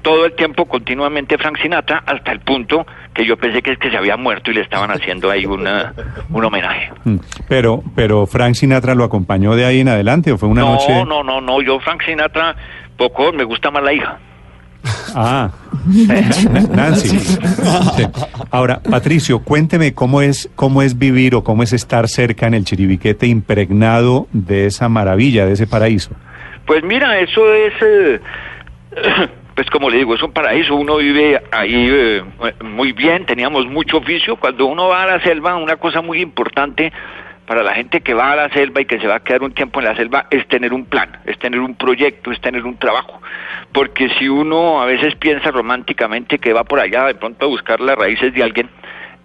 todo 0.03 0.25
el 0.25 0.33
tiempo 0.33 0.65
continuamente 0.65 1.37
Frank 1.37 1.57
Sinatra 1.61 2.03
hasta 2.05 2.31
el 2.31 2.41
punto 2.41 2.85
que 3.13 3.25
yo 3.25 3.37
pensé 3.37 3.61
que 3.63 3.71
es 3.71 3.79
que 3.79 3.89
se 3.89 3.97
había 3.97 4.17
muerto 4.17 4.51
y 4.51 4.53
le 4.53 4.61
estaban 4.61 4.91
haciendo 4.91 5.31
ahí 5.31 5.45
una, 5.45 5.93
un 6.29 6.43
homenaje. 6.45 6.91
Mm, 7.05 7.15
Pero, 7.47 7.83
pero 7.95 8.27
Frank 8.27 8.53
Sinatra 8.53 8.93
lo 8.93 9.03
acompañó 9.03 9.55
de 9.55 9.65
ahí 9.65 9.79
en 9.79 9.87
adelante 9.89 10.31
o 10.31 10.37
fue 10.37 10.49
una 10.49 10.61
no, 10.61 10.73
noche. 10.73 11.05
no, 11.05 11.23
no, 11.23 11.41
no, 11.41 11.61
yo 11.61 11.79
Frank 11.79 12.03
Sinatra 12.05 12.55
poco, 12.97 13.31
me 13.33 13.43
gusta 13.43 13.71
más 13.71 13.81
la 13.83 13.93
hija. 13.93 14.19
Ah, 15.15 15.49
Nancy. 16.71 17.17
Sí. 17.17 18.03
Ahora, 18.51 18.81
Patricio, 18.81 19.39
cuénteme 19.39 19.93
cómo 19.93 20.21
es, 20.21 20.49
cómo 20.55 20.81
es 20.81 20.97
vivir 20.97 21.35
o 21.35 21.43
cómo 21.43 21.63
es 21.63 21.71
estar 21.71 22.07
cerca 22.09 22.47
en 22.47 22.53
el 22.53 22.65
Chiribiquete 22.65 23.27
impregnado 23.27 24.27
de 24.33 24.65
esa 24.65 24.89
maravilla, 24.89 25.45
de 25.45 25.53
ese 25.53 25.67
paraíso. 25.67 26.11
Pues 26.65 26.83
mira, 26.83 27.17
eso 27.19 27.41
es, 27.53 27.73
eh, 27.81 28.19
pues 29.55 29.69
como 29.69 29.89
le 29.89 29.97
digo, 29.97 30.15
es 30.15 30.23
un 30.23 30.31
paraíso, 30.31 30.75
uno 30.75 30.97
vive 30.97 31.41
ahí 31.51 31.87
eh, 31.89 32.23
muy 32.63 32.91
bien, 32.91 33.25
teníamos 33.25 33.67
mucho 33.67 33.97
oficio. 33.97 34.35
Cuando 34.37 34.65
uno 34.65 34.87
va 34.87 35.03
a 35.03 35.07
la 35.07 35.19
selva, 35.21 35.55
una 35.55 35.75
cosa 35.75 36.01
muy 36.01 36.21
importante 36.21 36.91
para 37.45 37.61
la 37.61 37.73
gente 37.73 38.01
que 38.01 38.13
va 38.13 38.31
a 38.31 38.35
la 38.35 38.49
selva 38.49 38.81
y 38.81 38.85
que 38.85 38.99
se 38.99 39.07
va 39.07 39.15
a 39.15 39.19
quedar 39.19 39.43
un 39.43 39.51
tiempo 39.51 39.79
en 39.79 39.85
la 39.85 39.95
selva 39.95 40.27
es 40.31 40.47
tener 40.47 40.73
un 40.73 40.85
plan, 40.85 41.19
es 41.25 41.37
tener 41.37 41.59
un 41.59 41.75
proyecto, 41.75 42.31
es 42.31 42.41
tener 42.41 42.65
un 42.65 42.77
trabajo. 42.77 43.21
Porque 43.71 44.09
si 44.17 44.29
uno 44.29 44.81
a 44.81 44.85
veces 44.85 45.15
piensa 45.15 45.51
románticamente 45.51 46.39
que 46.39 46.53
va 46.53 46.63
por 46.63 46.79
allá 46.79 47.05
de 47.05 47.15
pronto 47.15 47.45
a 47.45 47.49
buscar 47.49 47.79
las 47.79 47.97
raíces 47.97 48.33
de 48.33 48.43
alguien, 48.43 48.69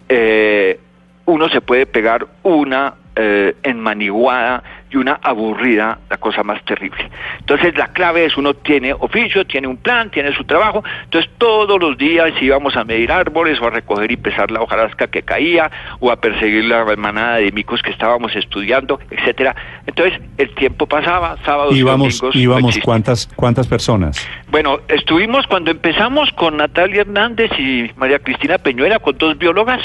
eh, 0.09 0.79
uno 1.25 1.49
se 1.49 1.61
puede 1.61 1.85
pegar 1.85 2.27
una 2.43 2.95
eh, 3.15 3.55
enmaniguada 3.63 4.63
y 4.89 4.97
una 4.97 5.19
aburrida, 5.21 5.99
la 6.09 6.17
cosa 6.17 6.43
más 6.43 6.63
terrible. 6.65 7.09
Entonces 7.39 7.77
la 7.77 7.87
clave 7.87 8.25
es 8.25 8.37
uno 8.37 8.53
tiene 8.53 8.93
oficio, 8.93 9.45
tiene 9.45 9.67
un 9.67 9.77
plan, 9.77 10.09
tiene 10.09 10.33
su 10.35 10.43
trabajo, 10.43 10.83
entonces 11.03 11.29
todos 11.37 11.79
los 11.79 11.97
días 11.97 12.31
íbamos 12.41 12.75
a 12.75 12.83
medir 12.83 13.11
árboles 13.11 13.59
o 13.61 13.67
a 13.67 13.69
recoger 13.69 14.11
y 14.11 14.17
pesar 14.17 14.51
la 14.51 14.61
hojarasca 14.61 15.07
que 15.07 15.21
caía 15.21 15.69
o 15.99 16.11
a 16.11 16.15
perseguir 16.17 16.65
la 16.65 16.83
manada 16.95 17.37
de 17.37 17.51
micos 17.51 17.81
que 17.81 17.91
estábamos 17.91 18.35
estudiando, 18.35 18.99
etcétera. 19.11 19.55
Entonces 19.85 20.19
el 20.37 20.53
tiempo 20.55 20.87
pasaba, 20.87 21.37
sábados 21.45 21.75
íbamos, 21.75 22.15
y 22.15 22.19
domingos. 22.19 22.35
íbamos 22.35 22.77
no 22.77 22.83
cuántas 22.83 23.29
cuántas 23.35 23.67
personas. 23.67 24.27
Bueno, 24.49 24.79
estuvimos 24.87 25.45
cuando 25.47 25.71
empezamos 25.71 26.31
con 26.31 26.57
Natalia 26.57 27.01
Hernández 27.01 27.51
y 27.59 27.91
María 27.95 28.19
Cristina 28.19 28.57
Peñuela 28.57 28.99
con 28.99 29.17
dos 29.17 29.37
biólogas 29.37 29.81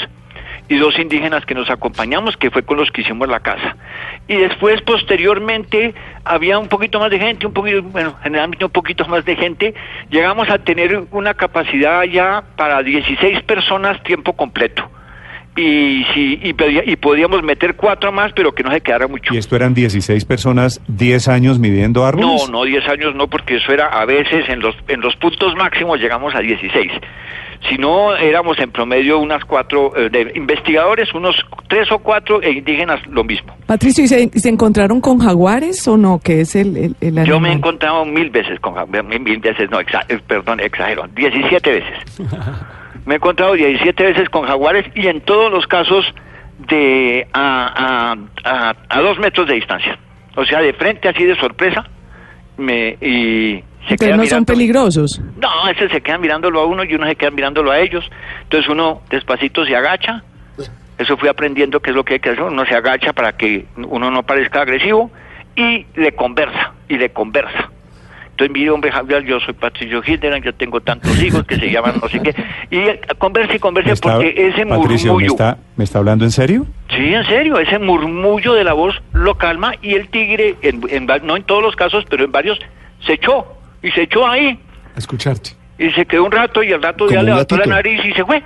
y 0.67 0.77
dos 0.77 0.97
indígenas 0.97 1.45
que 1.45 1.53
nos 1.53 1.69
acompañamos, 1.69 2.37
que 2.37 2.49
fue 2.49 2.63
con 2.63 2.77
los 2.77 2.89
que 2.91 3.01
hicimos 3.01 3.27
la 3.27 3.39
casa. 3.39 3.75
Y 4.27 4.35
después, 4.35 4.81
posteriormente, 4.81 5.93
había 6.23 6.57
un 6.57 6.67
poquito 6.67 6.99
más 6.99 7.11
de 7.11 7.19
gente, 7.19 7.45
un 7.45 7.53
poquito, 7.53 7.83
bueno, 7.83 8.15
generalmente 8.23 8.65
un 8.65 8.71
poquito 8.71 9.05
más 9.07 9.23
de 9.23 9.35
gente. 9.35 9.75
Llegamos 10.09 10.49
a 10.49 10.57
tener 10.57 11.03
una 11.11 11.35
capacidad 11.35 12.03
ya 12.03 12.43
para 12.55 12.81
16 12.81 13.43
personas 13.43 14.01
tiempo 14.03 14.33
completo. 14.33 14.89
Y, 15.57 16.05
si, 16.13 16.39
y, 16.43 16.55
y 16.85 16.95
podíamos 16.97 17.41
meter 17.43 17.75
cuatro 17.75 18.11
más, 18.11 18.33
pero 18.33 18.53
que 18.53 18.63
no 18.63 18.71
se 18.71 18.81
quedara 18.81 19.07
mucho. 19.07 19.33
¿Y 19.33 19.37
esto 19.37 19.55
eran 19.55 19.73
16 19.73 20.25
personas, 20.25 20.81
10 20.87 21.27
años 21.29 21.59
midiendo 21.59 22.03
árboles? 22.03 22.49
No, 22.49 22.59
no 22.59 22.65
10 22.65 22.89
años 22.89 23.15
no, 23.15 23.27
porque 23.27 23.55
eso 23.57 23.71
era 23.71 23.87
a 23.87 24.03
veces 24.05 24.49
en 24.49 24.59
los, 24.59 24.75
en 24.89 24.99
los 24.99 25.15
puntos 25.15 25.55
máximos 25.55 25.99
llegamos 25.99 26.35
a 26.35 26.39
16 26.39 26.91
si 27.69 27.77
no 27.77 28.15
éramos 28.15 28.59
en 28.59 28.71
promedio 28.71 29.19
unas 29.19 29.43
cuatro 29.45 29.91
eh, 29.95 30.09
de 30.09 30.31
investigadores, 30.35 31.13
unos 31.13 31.35
tres 31.67 31.91
o 31.91 31.99
cuatro 31.99 32.41
e 32.41 32.51
indígenas 32.51 33.05
lo 33.07 33.23
mismo. 33.23 33.55
Patricio, 33.65 34.03
¿y 34.03 34.07
se, 34.07 34.29
se 34.29 34.49
encontraron 34.49 35.01
con 35.01 35.19
jaguares 35.19 35.87
o 35.87 35.97
no? 35.97 36.19
que 36.19 36.41
es 36.41 36.55
el, 36.55 36.77
el, 36.77 36.95
el 37.01 37.25
Yo 37.25 37.39
me 37.39 37.49
he 37.49 37.53
encontrado 37.53 38.05
mil 38.05 38.29
veces 38.29 38.59
con 38.59 38.73
jaguares, 38.73 39.21
mil 39.21 39.39
veces, 39.39 39.69
no, 39.69 39.79
exa 39.79 40.05
perdón, 40.27 40.59
exagero, 40.59 41.07
17 41.15 41.71
veces. 41.71 42.19
me 43.05 43.15
he 43.15 43.17
encontrado 43.17 43.53
17 43.53 44.03
veces 44.03 44.29
con 44.29 44.45
jaguares 44.45 44.85
y 44.95 45.07
en 45.07 45.21
todos 45.21 45.51
los 45.51 45.67
casos 45.67 46.05
de 46.69 47.27
a, 47.33 48.15
a, 48.43 48.69
a, 48.69 48.75
a 48.89 49.01
dos 49.01 49.19
metros 49.19 49.47
de 49.47 49.55
distancia. 49.55 49.97
O 50.35 50.45
sea, 50.45 50.61
de 50.61 50.73
frente 50.73 51.07
así 51.07 51.23
de 51.23 51.35
sorpresa 51.35 51.85
me, 52.57 52.97
y 53.01 53.63
se 53.87 53.95
Pero 53.97 54.17
no 54.17 54.25
son 54.25 54.45
peligrosos. 54.45 55.21
No, 55.37 55.69
ese 55.69 55.89
se 55.89 56.01
queda 56.01 56.17
mirándolo 56.17 56.61
a 56.61 56.65
uno 56.65 56.83
y 56.83 56.95
uno 56.95 57.07
se 57.07 57.15
queda 57.15 57.31
mirándolo 57.31 57.71
a 57.71 57.79
ellos. 57.79 58.03
Entonces 58.43 58.69
uno 58.69 59.01
despacito 59.09 59.65
se 59.65 59.75
agacha. 59.75 60.23
Eso 60.97 61.17
fui 61.17 61.27
aprendiendo 61.27 61.81
que 61.81 61.89
es 61.89 61.95
lo 61.95 62.05
que 62.05 62.15
hay 62.15 62.19
que 62.19 62.29
hacer. 62.29 62.43
Uno 62.43 62.65
se 62.65 62.75
agacha 62.75 63.13
para 63.13 63.33
que 63.33 63.65
uno 63.77 64.09
no 64.09 64.23
parezca 64.23 64.61
agresivo 64.61 65.11
y 65.55 65.85
le 65.95 66.13
conversa, 66.13 66.73
y 66.87 66.97
le 66.97 67.09
conversa. 67.09 67.69
Entonces, 68.31 68.53
mire, 68.53 68.69
hombre, 68.69 68.91
Javier, 68.91 69.23
yo 69.23 69.39
soy 69.39 69.53
Patricio 69.53 70.01
Hitler, 70.05 70.43
yo 70.43 70.53
tengo 70.53 70.81
tantos 70.81 71.21
hijos 71.23 71.45
que 71.45 71.55
se 71.55 71.71
llaman 71.71 71.95
no 72.01 72.09
sé 72.09 72.19
qué. 72.19 72.35
Y 72.69 73.15
converse 73.17 73.55
y 73.55 73.59
converse 73.59 73.91
está, 73.93 74.15
porque 74.15 74.33
ese 74.35 74.65
Patricio, 74.65 75.13
murmullo... 75.13 75.17
¿me 75.17 75.25
está, 75.27 75.57
¿me 75.77 75.83
está 75.85 75.99
hablando 75.99 76.25
en 76.25 76.31
serio? 76.31 76.65
Sí, 76.89 77.13
en 77.13 77.25
serio, 77.27 77.57
ese 77.59 77.79
murmullo 77.79 78.53
de 78.53 78.65
la 78.65 78.73
voz 78.73 79.01
lo 79.13 79.35
calma 79.35 79.75
y 79.81 79.93
el 79.93 80.09
tigre, 80.09 80.55
en, 80.61 80.81
en, 80.89 81.07
no 81.23 81.37
en 81.37 81.43
todos 81.43 81.63
los 81.63 81.77
casos, 81.77 82.03
pero 82.09 82.25
en 82.25 82.31
varios, 82.33 82.59
se 83.05 83.13
echó 83.13 83.55
y 83.85 83.91
se 83.91 84.03
echó 84.03 84.27
ahí. 84.27 84.59
A 84.95 84.99
escucharte. 84.99 85.51
Y 85.77 85.91
se 85.91 86.05
quedó 86.05 86.25
un 86.25 86.31
rato 86.31 86.63
y 86.63 86.73
al 86.73 86.81
rato 86.81 87.09
ya 87.09 87.21
levantó 87.21 87.57
la 87.57 87.65
nariz 87.65 88.03
y 88.03 88.13
se 88.13 88.25
fue. 88.25 88.41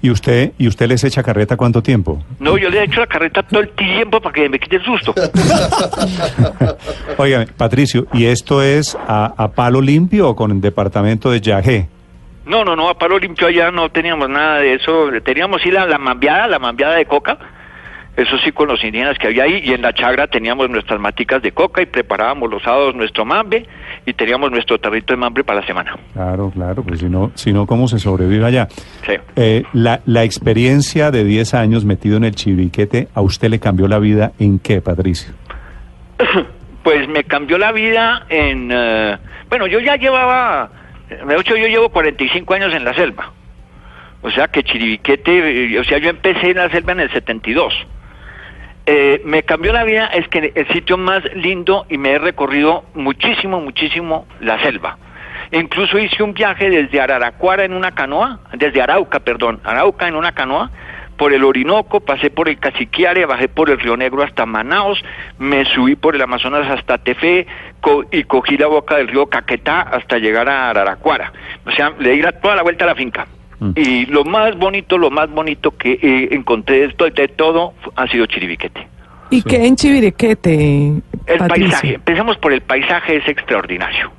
¿Y 0.00 0.10
usted, 0.10 0.52
¿Y 0.58 0.68
usted 0.68 0.86
les 0.86 1.02
echa 1.02 1.24
carreta 1.24 1.56
cuánto 1.56 1.82
tiempo? 1.82 2.22
No, 2.38 2.56
yo 2.56 2.70
le 2.70 2.80
he 2.80 2.84
hecho 2.84 3.00
la 3.00 3.06
carreta 3.06 3.42
todo 3.42 3.60
el 3.60 3.70
tiempo 3.70 4.20
para 4.20 4.32
que 4.32 4.48
me 4.48 4.60
quite 4.60 4.76
el 4.76 4.84
susto. 4.84 5.12
Oiga, 7.16 7.46
Patricio, 7.56 8.06
¿y 8.12 8.26
esto 8.26 8.62
es 8.62 8.96
a, 9.08 9.34
a, 9.36 9.48
palo 9.48 9.80
limpio 9.80 10.28
o 10.28 10.36
con 10.36 10.52
el 10.52 10.60
departamento 10.60 11.32
de 11.32 11.40
Yajé? 11.40 11.88
No, 12.46 12.64
no, 12.64 12.76
no, 12.76 12.88
a 12.88 12.96
palo 12.96 13.18
limpio 13.18 13.48
allá 13.48 13.72
no 13.72 13.90
teníamos 13.90 14.28
nada 14.28 14.60
de 14.60 14.74
eso. 14.74 15.08
Teníamos 15.24 15.62
sí 15.62 15.70
la, 15.70 15.86
la 15.86 15.98
mambiada, 15.98 16.46
la 16.46 16.60
mambiada 16.60 16.94
de 16.94 17.06
coca 17.06 17.38
eso 18.18 18.36
sí 18.38 18.50
con 18.50 18.66
los 18.66 18.82
indígenas 18.82 19.16
que 19.16 19.28
había 19.28 19.44
ahí, 19.44 19.62
y 19.64 19.72
en 19.72 19.80
la 19.80 19.92
chagra 19.92 20.26
teníamos 20.26 20.68
nuestras 20.68 20.98
maticas 20.98 21.40
de 21.40 21.52
coca 21.52 21.82
y 21.82 21.86
preparábamos 21.86 22.50
los 22.50 22.60
sábados 22.64 22.96
nuestro 22.96 23.24
mambe 23.24 23.64
y 24.08 24.14
teníamos 24.14 24.50
nuestro 24.50 24.78
tarrito 24.78 25.12
de 25.12 25.18
mambre 25.18 25.44
para 25.44 25.60
la 25.60 25.66
semana. 25.66 25.96
Claro, 26.14 26.50
claro, 26.50 26.82
pues 26.82 27.00
si 27.00 27.06
no, 27.06 27.30
si 27.34 27.52
no 27.52 27.66
¿cómo 27.66 27.88
se 27.88 27.98
sobrevive 27.98 28.44
allá? 28.44 28.68
Sí. 29.06 29.12
Eh, 29.36 29.64
la, 29.74 30.00
la 30.06 30.24
experiencia 30.24 31.10
de 31.10 31.24
10 31.24 31.54
años 31.54 31.84
metido 31.84 32.16
en 32.16 32.24
el 32.24 32.34
chiriquete, 32.34 33.08
¿a 33.14 33.20
usted 33.20 33.50
le 33.50 33.60
cambió 33.60 33.86
la 33.86 33.98
vida 33.98 34.32
en 34.38 34.58
qué, 34.58 34.80
Patricio? 34.80 35.34
Pues 36.80 37.06
me 37.06 37.22
cambió 37.24 37.58
la 37.58 37.70
vida 37.70 38.24
en... 38.30 38.72
Uh, 38.72 39.18
bueno, 39.50 39.66
yo 39.66 39.78
ya 39.78 39.96
llevaba... 39.96 40.70
De 41.10 41.36
hecho, 41.36 41.54
yo 41.54 41.66
llevo 41.66 41.90
45 41.90 42.54
años 42.54 42.72
en 42.72 42.82
la 42.82 42.94
selva. 42.94 43.30
O 44.22 44.30
sea 44.30 44.48
que 44.48 44.62
Chiribiquete, 44.62 45.78
o 45.78 45.84
sea, 45.84 45.98
yo 45.98 46.08
empecé 46.08 46.52
en 46.52 46.56
la 46.56 46.70
selva 46.70 46.92
en 46.92 47.00
el 47.00 47.12
72. 47.12 47.74
Eh, 48.90 49.20
me 49.26 49.42
cambió 49.42 49.70
la 49.74 49.84
vida 49.84 50.06
es 50.06 50.26
que 50.28 50.50
el 50.54 50.66
sitio 50.68 50.96
más 50.96 51.22
lindo 51.34 51.84
y 51.90 51.98
me 51.98 52.12
he 52.12 52.18
recorrido 52.18 52.84
muchísimo, 52.94 53.60
muchísimo 53.60 54.26
la 54.40 54.58
selva. 54.62 54.96
Incluso 55.52 55.98
hice 55.98 56.22
un 56.22 56.32
viaje 56.32 56.70
desde 56.70 56.98
Araraquara 56.98 57.66
en 57.66 57.74
una 57.74 57.94
canoa, 57.94 58.40
desde 58.54 58.80
Arauca, 58.80 59.20
perdón, 59.20 59.60
Arauca 59.62 60.08
en 60.08 60.14
una 60.14 60.32
canoa, 60.32 60.70
por 61.18 61.34
el 61.34 61.44
Orinoco, 61.44 62.00
pasé 62.00 62.30
por 62.30 62.48
el 62.48 62.58
Caciquiare, 62.58 63.26
bajé 63.26 63.48
por 63.48 63.68
el 63.68 63.78
Río 63.78 63.94
Negro 63.94 64.22
hasta 64.22 64.46
Manaos, 64.46 65.04
me 65.38 65.66
subí 65.66 65.94
por 65.94 66.14
el 66.14 66.22
Amazonas 66.22 66.66
hasta 66.70 66.96
Tefé 66.96 67.46
co 67.82 68.06
y 68.10 68.24
cogí 68.24 68.56
la 68.56 68.68
boca 68.68 68.96
del 68.96 69.08
río 69.08 69.26
Caquetá 69.26 69.82
hasta 69.82 70.16
llegar 70.16 70.48
a 70.48 70.70
Araraquara. 70.70 71.30
O 71.66 71.72
sea, 71.72 71.92
le 71.98 72.12
di 72.12 72.22
toda 72.40 72.56
la 72.56 72.62
vuelta 72.62 72.84
a 72.84 72.88
la 72.88 72.94
finca. 72.94 73.26
Mm. 73.60 73.70
Y 73.76 74.06
lo 74.06 74.24
más 74.24 74.56
bonito, 74.56 74.98
lo 74.98 75.10
más 75.10 75.30
bonito 75.30 75.76
que 75.76 75.92
eh, 75.92 76.28
encontré 76.32 76.80
de, 76.80 76.84
esto, 76.86 77.10
de 77.10 77.28
todo 77.28 77.74
ha 77.96 78.06
sido 78.06 78.26
Chiribiquete. 78.26 78.86
¿Y 79.30 79.40
sí. 79.40 79.48
qué 79.48 79.66
en 79.66 79.76
Chiribiquete? 79.76 81.02
El 81.26 81.38
Patricio? 81.38 81.70
paisaje. 81.70 81.94
Empezamos 81.94 82.38
por 82.38 82.52
el 82.52 82.62
paisaje, 82.62 83.16
es 83.16 83.28
extraordinario. 83.28 84.12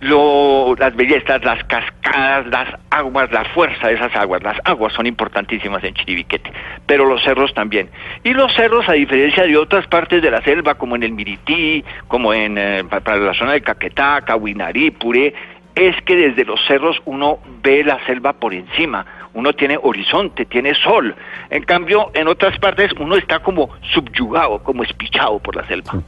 Lo, 0.00 0.76
las 0.78 0.94
bellezas, 0.94 1.44
las 1.44 1.62
cascadas, 1.64 2.46
las 2.46 2.68
aguas, 2.88 3.32
la 3.32 3.44
fuerza 3.46 3.88
de 3.88 3.94
esas 3.94 4.14
aguas. 4.14 4.42
Las 4.44 4.56
aguas 4.64 4.92
son 4.92 5.06
importantísimas 5.06 5.82
en 5.82 5.94
Chiribiquete, 5.94 6.52
pero 6.86 7.04
los 7.04 7.22
cerros 7.24 7.52
también. 7.52 7.90
Y 8.22 8.32
los 8.32 8.54
cerros, 8.54 8.88
a 8.88 8.92
diferencia 8.92 9.42
de 9.42 9.56
otras 9.56 9.88
partes 9.88 10.22
de 10.22 10.30
la 10.30 10.40
selva, 10.42 10.74
como 10.74 10.94
en 10.94 11.02
el 11.02 11.12
Mirití, 11.12 11.84
como 12.06 12.32
en 12.32 12.56
eh, 12.58 12.84
para 12.84 13.16
la 13.16 13.34
zona 13.34 13.52
de 13.52 13.60
Caquetá, 13.60 14.22
Cahuinarí, 14.24 14.92
Puré, 14.92 15.34
es 15.80 15.96
que 16.02 16.16
desde 16.16 16.44
los 16.44 16.60
cerros 16.66 17.00
uno 17.04 17.38
ve 17.62 17.84
la 17.84 18.04
selva 18.06 18.32
por 18.32 18.54
encima, 18.54 19.06
uno 19.34 19.52
tiene 19.52 19.78
horizonte, 19.80 20.44
tiene 20.46 20.74
sol. 20.74 21.14
En 21.50 21.62
cambio, 21.64 22.10
en 22.14 22.28
otras 22.28 22.58
partes 22.58 22.90
uno 22.98 23.16
está 23.16 23.40
como 23.40 23.70
subyugado, 23.92 24.62
como 24.62 24.82
espichado 24.82 25.38
por 25.38 25.56
la 25.56 25.66
selva. 25.66 26.02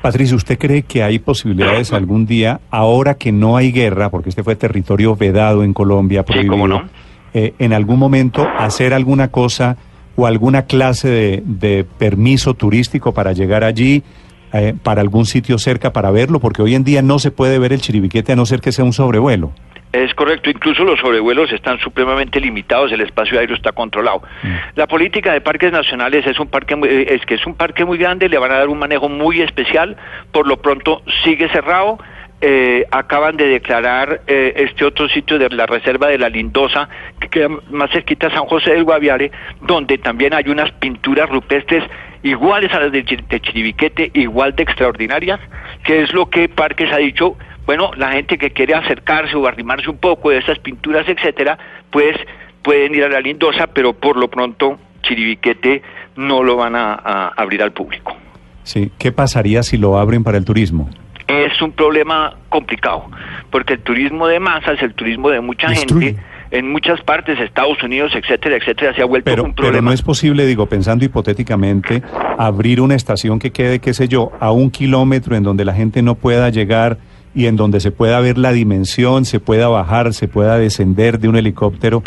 Patricio, 0.00 0.36
¿usted 0.36 0.58
cree 0.58 0.82
que 0.82 1.02
hay 1.02 1.18
posibilidades 1.18 1.92
algún 1.92 2.24
día, 2.24 2.60
ahora 2.70 3.14
que 3.14 3.32
no 3.32 3.56
hay 3.56 3.72
guerra, 3.72 4.10
porque 4.10 4.28
este 4.28 4.44
fue 4.44 4.54
territorio 4.54 5.16
vedado 5.16 5.64
en 5.64 5.74
Colombia, 5.74 6.22
prohibido, 6.22 6.44
sí, 6.44 6.48
¿cómo 6.48 6.68
no? 6.68 6.88
eh, 7.34 7.54
en 7.58 7.72
algún 7.72 7.98
momento 7.98 8.46
hacer 8.58 8.94
alguna 8.94 9.28
cosa 9.28 9.76
o 10.14 10.26
alguna 10.26 10.66
clase 10.66 11.08
de, 11.08 11.42
de 11.44 11.84
permiso 11.84 12.54
turístico 12.54 13.12
para 13.12 13.32
llegar 13.32 13.64
allí? 13.64 14.04
Eh, 14.52 14.74
para 14.82 15.02
algún 15.02 15.26
sitio 15.26 15.58
cerca 15.58 15.92
para 15.92 16.10
verlo, 16.10 16.40
porque 16.40 16.62
hoy 16.62 16.74
en 16.74 16.82
día 16.82 17.02
no 17.02 17.18
se 17.18 17.30
puede 17.30 17.58
ver 17.58 17.74
el 17.74 17.82
chiribiquete 17.82 18.32
a 18.32 18.36
no 18.36 18.46
ser 18.46 18.60
que 18.60 18.72
sea 18.72 18.84
un 18.84 18.94
sobrevuelo. 18.94 19.52
Es 19.92 20.14
correcto, 20.14 20.50
incluso 20.50 20.84
los 20.84 21.00
sobrevuelos 21.00 21.50
están 21.52 21.78
supremamente 21.80 22.40
limitados, 22.40 22.92
el 22.92 23.00
espacio 23.00 23.38
aéreo 23.38 23.56
está 23.56 23.72
controlado. 23.72 24.22
Mm. 24.42 24.48
La 24.74 24.86
política 24.86 25.32
de 25.32 25.40
parques 25.40 25.72
nacionales 25.72 26.26
es 26.26 26.38
un 26.38 26.48
parque 26.48 26.76
muy, 26.76 26.88
es 26.88 27.24
que 27.26 27.34
es 27.34 27.46
un 27.46 27.54
parque 27.54 27.84
muy 27.84 27.96
grande, 27.98 28.28
le 28.28 28.38
van 28.38 28.52
a 28.52 28.58
dar 28.58 28.68
un 28.68 28.78
manejo 28.78 29.08
muy 29.08 29.40
especial, 29.40 29.96
por 30.30 30.46
lo 30.46 30.58
pronto 30.58 31.02
sigue 31.24 31.48
cerrado. 31.50 31.98
Eh, 32.40 32.86
acaban 32.92 33.36
de 33.36 33.48
declarar 33.48 34.20
eh, 34.28 34.52
este 34.54 34.84
otro 34.84 35.08
sitio 35.08 35.40
de 35.40 35.48
la 35.48 35.66
reserva 35.66 36.06
de 36.06 36.18
la 36.18 36.28
Lindosa, 36.28 36.88
que 37.18 37.28
queda 37.28 37.48
más 37.70 37.90
cerquita 37.90 38.28
a 38.28 38.30
San 38.30 38.44
José 38.44 38.74
del 38.74 38.84
Guaviare, 38.84 39.32
donde 39.62 39.98
también 39.98 40.32
hay 40.34 40.44
unas 40.48 40.70
pinturas 40.72 41.28
rupestres 41.28 41.82
iguales 42.22 42.72
a 42.72 42.80
las 42.80 42.92
de, 42.92 43.02
de 43.02 43.40
Chiribiquete, 43.40 44.10
igual 44.14 44.54
de 44.56 44.62
extraordinarias, 44.62 45.40
que 45.84 46.02
es 46.02 46.12
lo 46.12 46.26
que 46.26 46.48
Parques 46.48 46.92
ha 46.92 46.98
dicho, 46.98 47.36
bueno, 47.66 47.90
la 47.96 48.12
gente 48.12 48.38
que 48.38 48.50
quiere 48.50 48.74
acercarse 48.74 49.36
o 49.36 49.46
arrimarse 49.46 49.88
un 49.90 49.98
poco 49.98 50.30
de 50.30 50.38
esas 50.38 50.58
pinturas, 50.58 51.08
etcétera, 51.08 51.58
pues 51.90 52.16
pueden 52.62 52.94
ir 52.94 53.04
a 53.04 53.08
la 53.08 53.20
Lindosa, 53.20 53.68
pero 53.68 53.92
por 53.92 54.16
lo 54.16 54.28
pronto 54.28 54.78
Chiribiquete 55.02 55.82
no 56.16 56.42
lo 56.42 56.56
van 56.56 56.74
a, 56.74 56.94
a 56.94 57.28
abrir 57.36 57.62
al 57.62 57.72
público. 57.72 58.16
Sí, 58.64 58.90
¿qué 58.98 59.12
pasaría 59.12 59.62
si 59.62 59.78
lo 59.78 59.98
abren 59.98 60.24
para 60.24 60.36
el 60.36 60.44
turismo? 60.44 60.90
Es 61.26 61.60
un 61.62 61.72
problema 61.72 62.36
complicado, 62.48 63.04
porque 63.50 63.74
el 63.74 63.80
turismo 63.80 64.26
de 64.26 64.40
masas, 64.40 64.82
el 64.82 64.94
turismo 64.94 65.30
de 65.30 65.40
mucha 65.40 65.68
Destruye. 65.68 66.06
gente, 66.14 66.22
en 66.50 66.70
muchas 66.70 67.00
partes, 67.02 67.38
Estados 67.40 67.82
Unidos, 67.82 68.12
etcétera, 68.14 68.56
etcétera, 68.56 68.94
se 68.94 69.02
ha 69.02 69.04
vuelto 69.04 69.30
Pero, 69.30 69.44
un 69.44 69.54
pero 69.54 69.66
problema. 69.68 69.88
no 69.90 69.92
es 69.94 70.02
posible, 70.02 70.46
digo, 70.46 70.66
pensando 70.66 71.04
hipotéticamente, 71.04 72.02
abrir 72.38 72.80
una 72.80 72.94
estación 72.94 73.38
que 73.38 73.50
quede, 73.50 73.80
qué 73.80 73.92
sé 73.94 74.08
yo, 74.08 74.32
a 74.40 74.50
un 74.52 74.70
kilómetro 74.70 75.36
en 75.36 75.42
donde 75.42 75.64
la 75.64 75.74
gente 75.74 76.02
no 76.02 76.14
pueda 76.14 76.48
llegar 76.50 76.98
y 77.34 77.46
en 77.46 77.56
donde 77.56 77.80
se 77.80 77.90
pueda 77.90 78.18
ver 78.20 78.38
la 78.38 78.52
dimensión, 78.52 79.24
se 79.24 79.40
pueda 79.40 79.68
bajar, 79.68 80.14
se 80.14 80.26
pueda 80.28 80.58
descender 80.58 81.18
de 81.18 81.28
un 81.28 81.36
helicóptero 81.36 82.02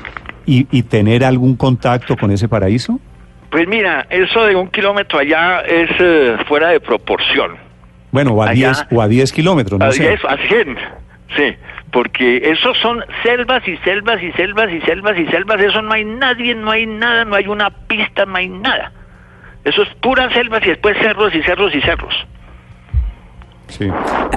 y, 0.45 0.67
y 0.71 0.83
tener 0.83 1.24
algún 1.24 1.55
contacto 1.55 2.17
con 2.17 2.31
ese 2.31 2.48
paraíso? 2.50 3.00
Pues 3.51 3.67
mira, 3.67 4.07
eso 4.10 4.43
de 4.45 4.55
un 4.55 4.67
kilómetro 4.69 5.19
allá 5.19 5.60
es 5.62 5.89
eh, 6.00 6.36
fuera 6.48 6.69
de 6.69 6.79
proporción. 6.79 7.51
Bueno, 8.12 8.31
o 8.31 8.41
a 8.43 8.50
Allá- 8.50 8.74
10 8.74 8.86
o 8.91 9.01
a 9.01 9.07
10 9.07 9.31
kilómetros, 9.31 9.79
no 9.79 9.86
a 9.86 9.91
sé. 9.91 10.07
10, 10.07 10.25
a 10.25 10.38
100, 10.48 10.75
sí, 11.38 11.43
porque 11.91 12.51
esos 12.51 12.77
son 12.79 13.03
selvas 13.24 13.67
y 13.67 13.77
selvas 13.77 14.21
y 14.21 14.31
selvas 14.33 14.71
y 14.71 14.81
selvas 14.81 15.17
y 15.17 15.25
selvas, 15.27 15.62
eso 15.62 15.81
no 15.81 15.93
hay 15.93 16.05
nadie, 16.05 16.55
no 16.55 16.71
hay 16.71 16.86
nada, 16.86 17.25
no 17.25 17.36
hay 17.36 17.48
una 17.48 17.69
pista, 17.69 18.25
no 18.25 18.36
hay 18.38 18.50
nada. 18.50 18.91
Eso 19.63 19.83
es 19.83 19.89
pura 20.01 20.31
selvas 20.33 20.65
y 20.65 20.69
después 20.69 20.98
cerros 20.98 21.36
y 21.36 21.43
cerros 21.43 21.75
y 21.75 21.81
cerros. 21.81 22.13
Sí. 23.67 23.88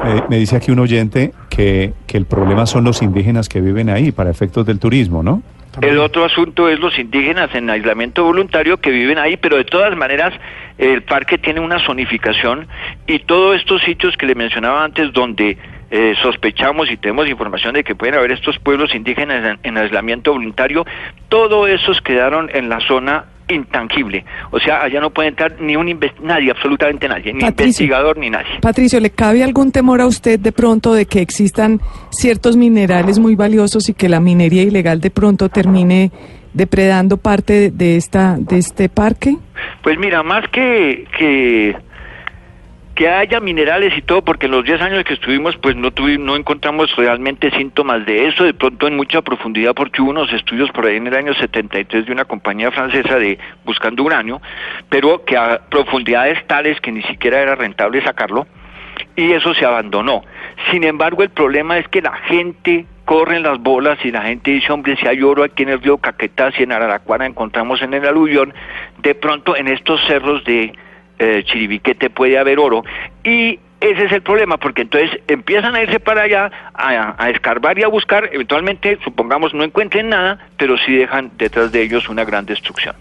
Me, 0.04 0.22
me 0.28 0.36
dice 0.38 0.56
aquí 0.56 0.70
un 0.70 0.78
oyente 0.78 1.32
que, 1.48 1.92
que 2.06 2.16
el 2.16 2.26
problema 2.26 2.66
son 2.66 2.84
los 2.84 3.02
indígenas 3.02 3.48
que 3.48 3.60
viven 3.60 3.88
ahí 3.88 4.12
para 4.12 4.30
efectos 4.30 4.66
del 4.66 4.78
turismo, 4.78 5.22
¿no? 5.22 5.42
El 5.80 5.98
otro 5.98 6.24
asunto 6.24 6.68
es 6.68 6.78
los 6.78 6.96
indígenas 6.98 7.52
en 7.54 7.68
aislamiento 7.68 8.22
voluntario 8.24 8.76
que 8.76 8.90
viven 8.90 9.18
ahí, 9.18 9.36
pero 9.36 9.56
de 9.56 9.64
todas 9.64 9.96
maneras 9.96 10.32
el 10.78 11.02
parque 11.02 11.36
tiene 11.36 11.60
una 11.60 11.84
zonificación 11.84 12.68
y 13.06 13.20
todos 13.20 13.56
estos 13.56 13.82
sitios 13.82 14.16
que 14.16 14.26
le 14.26 14.36
mencionaba 14.36 14.84
antes 14.84 15.12
donde 15.12 15.58
eh, 15.90 16.14
sospechamos 16.22 16.90
y 16.90 16.96
tenemos 16.96 17.28
información 17.28 17.74
de 17.74 17.84
que 17.84 17.94
pueden 17.94 18.14
haber 18.14 18.32
estos 18.32 18.58
pueblos 18.58 18.94
indígenas 18.94 19.44
en, 19.44 19.58
en 19.62 19.78
aislamiento 19.78 20.32
voluntario, 20.32 20.84
todos 21.28 21.68
esos 21.68 22.00
quedaron 22.00 22.50
en 22.52 22.68
la 22.68 22.80
zona 22.80 23.26
intangible. 23.48 24.24
O 24.50 24.58
sea, 24.58 24.82
allá 24.82 25.00
no 25.00 25.10
puede 25.10 25.28
entrar 25.28 25.60
ni 25.60 25.76
un 25.76 25.98
nadie, 26.22 26.50
absolutamente 26.50 27.08
nadie, 27.08 27.32
ni 27.32 27.40
Patricio. 27.40 27.84
investigador 27.84 28.18
ni 28.18 28.30
nadie. 28.30 28.60
Patricio, 28.60 29.00
¿le 29.00 29.10
cabe 29.10 29.44
algún 29.44 29.72
temor 29.72 30.00
a 30.00 30.06
usted 30.06 30.40
de 30.40 30.52
pronto 30.52 30.94
de 30.94 31.06
que 31.06 31.20
existan 31.20 31.80
ciertos 32.10 32.56
minerales 32.56 33.18
muy 33.18 33.34
valiosos 33.34 33.88
y 33.88 33.94
que 33.94 34.08
la 34.08 34.20
minería 34.20 34.62
ilegal 34.62 35.00
de 35.00 35.10
pronto 35.10 35.48
termine 35.48 36.10
depredando 36.54 37.16
parte 37.16 37.70
de 37.70 37.96
esta 37.96 38.36
de 38.38 38.58
este 38.58 38.88
parque? 38.88 39.36
Pues 39.82 39.98
mira, 39.98 40.22
más 40.22 40.48
que, 40.48 41.06
que, 41.18 41.76
que 42.94 43.08
haya 43.08 43.40
minerales 43.40 43.96
y 43.96 44.02
todo, 44.02 44.22
porque 44.22 44.46
en 44.46 44.52
los 44.52 44.64
10 44.64 44.80
años 44.80 45.04
que 45.04 45.14
estuvimos, 45.14 45.56
pues 45.56 45.74
no 45.74 45.90
tuvimos, 45.90 46.26
no 46.26 46.36
encontramos 46.36 46.94
realmente 46.96 47.50
síntomas 47.50 48.06
de 48.06 48.28
eso, 48.28 48.44
de 48.44 48.54
pronto 48.54 48.86
en 48.86 48.96
mucha 48.96 49.22
profundidad, 49.22 49.74
porque 49.74 50.00
hubo 50.00 50.10
unos 50.10 50.32
estudios 50.32 50.70
por 50.70 50.86
ahí 50.86 50.96
en 50.96 51.06
el 51.06 51.14
año 51.14 51.34
73 51.34 52.06
de 52.06 52.12
una 52.12 52.24
compañía 52.24 52.70
francesa 52.70 53.18
de 53.18 53.38
buscando 53.64 54.02
uranio, 54.04 54.40
pero 54.88 55.24
que 55.24 55.36
a 55.36 55.60
profundidades 55.68 56.46
tales 56.46 56.80
que 56.80 56.92
ni 56.92 57.02
siquiera 57.02 57.40
era 57.40 57.56
rentable 57.56 58.02
sacarlo, 58.02 58.46
y 59.16 59.32
eso 59.32 59.54
se 59.54 59.64
abandonó. 59.64 60.22
Sin 60.70 60.84
embargo, 60.84 61.22
el 61.22 61.30
problema 61.30 61.78
es 61.78 61.88
que 61.88 62.00
la 62.00 62.12
gente 62.12 62.86
corre 63.04 63.36
en 63.36 63.42
las 63.42 63.58
bolas 63.58 63.98
y 64.04 64.10
la 64.10 64.22
gente 64.22 64.52
dice, 64.52 64.72
hombre, 64.72 64.96
si 64.96 65.06
hay 65.06 65.20
oro 65.22 65.42
aquí 65.42 65.64
en 65.64 65.70
el 65.70 65.82
río 65.82 65.98
Caquetá, 65.98 66.52
si 66.52 66.62
en 66.62 66.72
Araraquara 66.72 67.26
encontramos 67.26 67.82
en 67.82 67.92
el 67.92 68.06
aluvión, 68.06 68.54
de 69.02 69.14
pronto 69.14 69.56
en 69.56 69.68
estos 69.68 70.00
cerros 70.06 70.44
de 70.44 70.72
eh, 71.18 71.42
Chiribiquete 71.44 72.10
puede 72.10 72.38
haber 72.38 72.58
oro. 72.58 72.84
Y 73.22 73.58
ese 73.80 74.04
es 74.04 74.12
el 74.12 74.22
problema, 74.22 74.56
porque 74.56 74.82
entonces 74.82 75.20
empiezan 75.28 75.74
a 75.74 75.82
irse 75.82 76.00
para 76.00 76.22
allá 76.22 76.50
a, 76.72 77.14
a 77.22 77.30
escarbar 77.30 77.78
y 77.78 77.82
a 77.82 77.88
buscar, 77.88 78.30
eventualmente, 78.32 78.98
supongamos, 79.04 79.52
no 79.52 79.62
encuentren 79.62 80.08
nada, 80.08 80.38
pero 80.56 80.76
sí 80.78 80.96
dejan 80.96 81.30
detrás 81.36 81.70
de 81.70 81.82
ellos 81.82 82.08
una 82.08 82.24
gran 82.24 82.46
destrucción. 82.46 82.96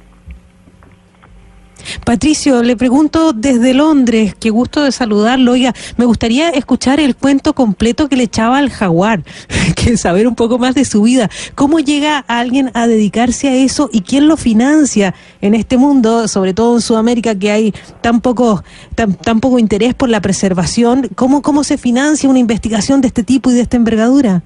Patricio, 2.06 2.63
le 2.63 2.76
pregunto 2.76 3.34
desde 3.34 3.74
Londres, 3.74 4.36
qué 4.39 4.50
gusto 4.50 4.84
de 4.84 4.91
saludarlo. 4.91 5.54
Oiga, 5.54 5.74
me 5.98 6.06
gustaría 6.06 6.50
escuchar 6.50 7.00
el 7.00 7.15
cuento 7.15 7.54
completo 7.54 8.10
que 8.10 8.15
le 8.15 8.24
echaba 8.24 8.58
al 8.58 8.69
jaguar, 8.69 9.22
que 9.76 9.98
saber 9.98 10.28
un 10.28 10.36
poco 10.36 10.58
más 10.58 10.76
de 10.76 10.86
su 10.86 11.04
vida. 11.04 11.30
¿Cómo 11.56 11.80
llega 11.80 12.19
alguien 12.28 12.72
a 12.74 12.88
dedicarse 12.88 13.50
a 13.50 13.56
eso 13.56 13.89
y 13.91 14.02
quién 14.02 14.28
lo 14.28 14.38
financia 14.38 15.13
en 15.41 15.56
este 15.56 15.78
mundo, 15.78 16.28
sobre 16.28 16.54
todo 16.54 16.76
en 16.76 16.82
Sudamérica, 16.82 17.38
que 17.38 17.52
hay 17.52 17.74
tan 18.02 18.22
poco, 18.22 18.63
tan, 18.96 19.15
tan 19.15 19.39
poco 19.39 19.60
interés 19.60 19.93
por 19.93 20.10
la 20.10 20.22
preservación? 20.22 21.10
¿Cómo, 21.15 21.41
¿Cómo 21.41 21.63
se 21.63 21.78
financia 21.78 22.30
una 22.30 22.39
investigación 22.39 23.02
de 23.02 23.08
este 23.08 23.24
tipo 23.24 23.52
y 23.52 23.56
de 23.56 23.62
esta 23.62 23.78
envergadura? 23.78 24.41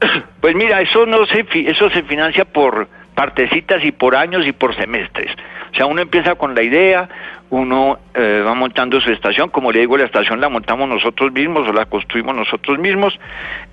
Pues 0.40 0.54
mira, 0.54 0.80
eso 0.80 1.06
no 1.06 1.26
se 1.26 1.44
eso 1.68 1.90
se 1.90 2.04
financia 2.04 2.44
por 2.44 2.86
partecitas 3.16 3.84
y 3.84 3.90
por 3.90 4.14
años 4.14 4.46
y 4.46 4.52
por 4.52 4.76
semestres. 4.76 5.32
O 5.76 5.78
sea, 5.78 5.84
uno 5.84 6.00
empieza 6.00 6.36
con 6.36 6.54
la 6.54 6.62
idea, 6.62 7.06
uno 7.50 7.98
eh, 8.14 8.42
va 8.42 8.54
montando 8.54 8.98
su 8.98 9.10
estación, 9.10 9.50
como 9.50 9.70
le 9.72 9.80
digo, 9.80 9.98
la 9.98 10.06
estación 10.06 10.40
la 10.40 10.48
montamos 10.48 10.88
nosotros 10.88 11.32
mismos 11.32 11.68
o 11.68 11.72
la 11.74 11.84
construimos 11.84 12.34
nosotros 12.34 12.78
mismos. 12.78 13.12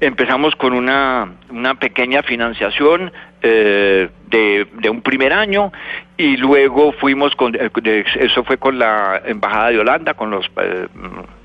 Empezamos 0.01 0.53
con 0.57 0.73
una, 0.73 1.31
una 1.49 1.75
pequeña 1.75 2.21
financiación 2.21 3.13
eh, 3.41 4.09
de, 4.27 4.89
un 4.89 5.01
primer 5.01 5.31
año 5.31 5.71
y 6.17 6.35
luego 6.35 6.91
fuimos 6.91 7.33
con, 7.35 7.55
eh, 7.55 8.03
eso 8.19 8.43
fue 8.43 8.57
con 8.57 8.77
la 8.77 9.21
Embajada 9.25 9.69
de 9.69 9.79
Holanda, 9.79 10.13
con 10.13 10.29
los 10.29 10.45
eh, 10.57 10.87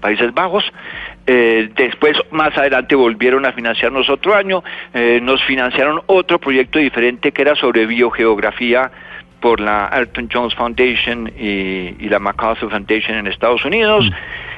Países 0.01 0.35
Bajos. 0.35 0.65
Después, 1.25 2.17
más 2.33 2.57
adelante, 2.59 2.97
volvieron 2.97 3.47
a 3.47 3.53
financiarnos 3.53 4.11
otro 4.11 4.35
año. 4.35 4.65
Nos 5.21 5.45
financiaron 5.45 6.01
otro 6.07 6.39
proyecto 6.39 6.79
diferente 6.79 7.33
que 7.33 7.43
era 7.43 7.55
sobre 7.55 7.85
biogeografía 7.85 8.91
por 9.41 9.61
la 9.61 9.91
Elton 9.93 10.29
Jones 10.33 10.55
Foundation 10.55 11.33
y, 11.39 11.95
y 11.99 12.09
la 12.09 12.19
MacArthur 12.19 12.71
Foundation 12.71 13.17
en 13.17 13.27
Estados 13.27 13.65
Unidos. 13.65 14.11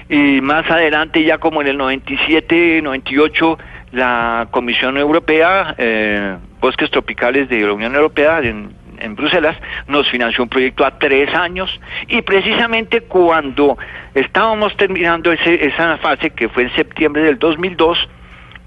Y 0.08 0.40
más 0.40 0.68
adelante, 0.70 1.22
ya 1.22 1.38
como 1.38 1.62
en 1.62 1.68
el 1.68 1.78
97, 1.78 2.80
98, 2.82 3.58
la 3.92 4.48
Comisión 4.50 4.96
Europea, 4.98 5.74
eh, 5.78 6.36
Bosques 6.60 6.90
Tropicales 6.90 7.48
de 7.48 7.60
la 7.60 7.72
Unión 7.72 7.94
Europea, 7.94 8.40
en, 8.40 8.72
en 8.98 9.14
Bruselas, 9.14 9.56
nos 9.86 10.08
financió 10.10 10.42
un 10.42 10.48
proyecto 10.50 10.84
a 10.84 10.98
tres 10.98 11.32
años 11.34 11.80
y 12.08 12.22
precisamente 12.22 13.02
cuando 13.02 13.78
estábamos 14.14 14.76
terminando 14.76 15.32
ese, 15.32 15.64
esa 15.66 15.96
fase, 15.98 16.30
que 16.30 16.48
fue 16.48 16.64
en 16.64 16.74
septiembre 16.74 17.22
del 17.22 17.38
2002, 17.38 18.08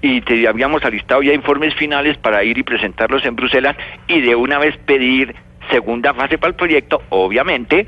y 0.04 0.20
te 0.20 0.46
habíamos 0.46 0.84
alistado 0.84 1.22
ya 1.22 1.32
informes 1.32 1.74
finales 1.74 2.18
para 2.18 2.44
ir 2.44 2.58
y 2.58 2.62
presentarlos 2.62 3.24
en 3.24 3.36
Bruselas 3.36 3.74
y 4.06 4.20
de 4.20 4.34
una 4.34 4.58
vez 4.58 4.76
pedir 4.84 5.34
segunda 5.70 6.14
fase 6.14 6.38
para 6.38 6.50
el 6.50 6.56
proyecto, 6.56 7.02
obviamente, 7.10 7.86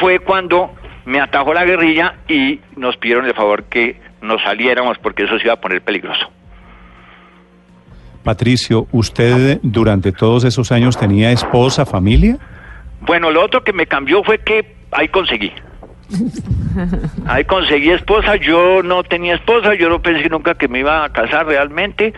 fue 0.00 0.18
cuando 0.20 0.72
me 1.04 1.20
atajó 1.20 1.52
la 1.54 1.64
guerrilla 1.64 2.16
y 2.28 2.60
nos 2.76 2.96
pidieron 2.96 3.26
el 3.26 3.34
favor 3.34 3.64
que 3.64 4.00
nos 4.22 4.42
saliéramos 4.42 4.98
porque 4.98 5.24
eso 5.24 5.38
se 5.38 5.44
iba 5.44 5.54
a 5.54 5.60
poner 5.60 5.82
peligroso. 5.82 6.30
Patricio, 8.22 8.86
¿usted 8.90 9.58
durante 9.62 10.10
todos 10.10 10.44
esos 10.44 10.72
años 10.72 10.96
tenía 10.98 11.30
esposa, 11.30 11.84
familia? 11.84 12.38
Bueno, 13.02 13.30
lo 13.30 13.44
otro 13.44 13.62
que 13.62 13.74
me 13.74 13.86
cambió 13.86 14.24
fue 14.24 14.38
que 14.38 14.76
ahí 14.92 15.08
conseguí. 15.08 15.52
Ahí 17.26 17.44
conseguí 17.44 17.90
esposa, 17.90 18.36
yo 18.36 18.82
no 18.82 19.02
tenía 19.04 19.34
esposa, 19.34 19.74
yo 19.74 19.88
no 19.88 20.02
pensé 20.02 20.28
nunca 20.28 20.54
que 20.54 20.68
me 20.68 20.80
iba 20.80 21.04
a 21.04 21.08
casar 21.10 21.46
realmente. 21.46 22.12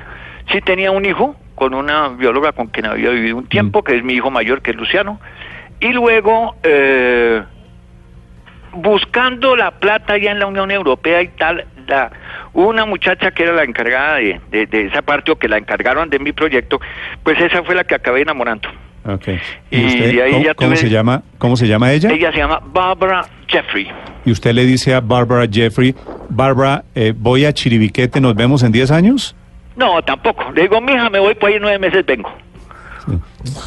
Sí 0.50 0.60
tenía 0.60 0.90
un 0.90 1.04
hijo 1.04 1.36
con 1.56 1.74
una 1.74 2.08
bióloga 2.10 2.52
con 2.52 2.68
quien 2.68 2.86
había 2.86 3.10
vivido 3.10 3.36
un 3.38 3.48
tiempo, 3.48 3.82
que 3.82 3.96
es 3.96 4.04
mi 4.04 4.12
hijo 4.12 4.30
mayor, 4.30 4.62
que 4.62 4.70
es 4.70 4.76
Luciano. 4.76 5.18
Y 5.80 5.88
luego, 5.88 6.54
eh, 6.62 7.42
buscando 8.74 9.56
la 9.56 9.70
plata 9.72 10.16
ya 10.18 10.32
en 10.32 10.38
la 10.38 10.46
Unión 10.46 10.70
Europea 10.70 11.22
y 11.22 11.28
tal, 11.28 11.64
la, 11.88 12.10
una 12.52 12.84
muchacha 12.84 13.30
que 13.30 13.42
era 13.44 13.52
la 13.52 13.64
encargada 13.64 14.16
de, 14.16 14.40
de- 14.50 14.66
de 14.66 14.86
esa 14.86 15.02
parte 15.02 15.32
o 15.32 15.36
que 15.36 15.48
la 15.48 15.56
encargaron 15.58 16.10
de 16.10 16.18
mi 16.18 16.32
proyecto, 16.32 16.80
pues 17.22 17.40
esa 17.40 17.62
fue 17.62 17.74
la 17.74 17.84
que 17.84 17.94
acabé 17.94 18.22
enamorando. 18.22 18.68
Ok. 19.06 19.28
Y 19.70 19.98
de 19.98 20.22
ahí 20.22 20.32
cómo, 20.32 20.44
ya 20.44 20.54
cómo 20.54 20.76
se 20.76 20.88
llama, 20.90 21.22
¿Cómo 21.38 21.56
se 21.56 21.68
llama 21.68 21.92
ella? 21.92 22.10
Ella 22.10 22.32
se 22.32 22.38
llama 22.38 22.60
Barbara 22.72 23.24
Jeffrey. 23.46 23.88
Y 24.24 24.32
usted 24.32 24.52
le 24.52 24.64
dice 24.66 24.94
a 24.94 25.00
Barbara 25.00 25.46
Jeffrey, 25.50 25.94
Barbara, 26.28 26.84
eh, 26.94 27.14
voy 27.16 27.44
a 27.44 27.52
Chiribiquete, 27.52 28.20
¿nos 28.20 28.34
vemos 28.34 28.62
en 28.64 28.72
10 28.72 28.90
años? 28.90 29.36
No, 29.76 30.00
tampoco. 30.02 30.50
Le 30.52 30.62
digo, 30.62 30.80
mija, 30.80 31.10
me 31.10 31.18
voy 31.18 31.34
por 31.34 31.48
ahí 31.50 31.56
en 31.56 31.62
nueve 31.62 31.78
meses, 31.78 32.04
vengo. 32.06 32.30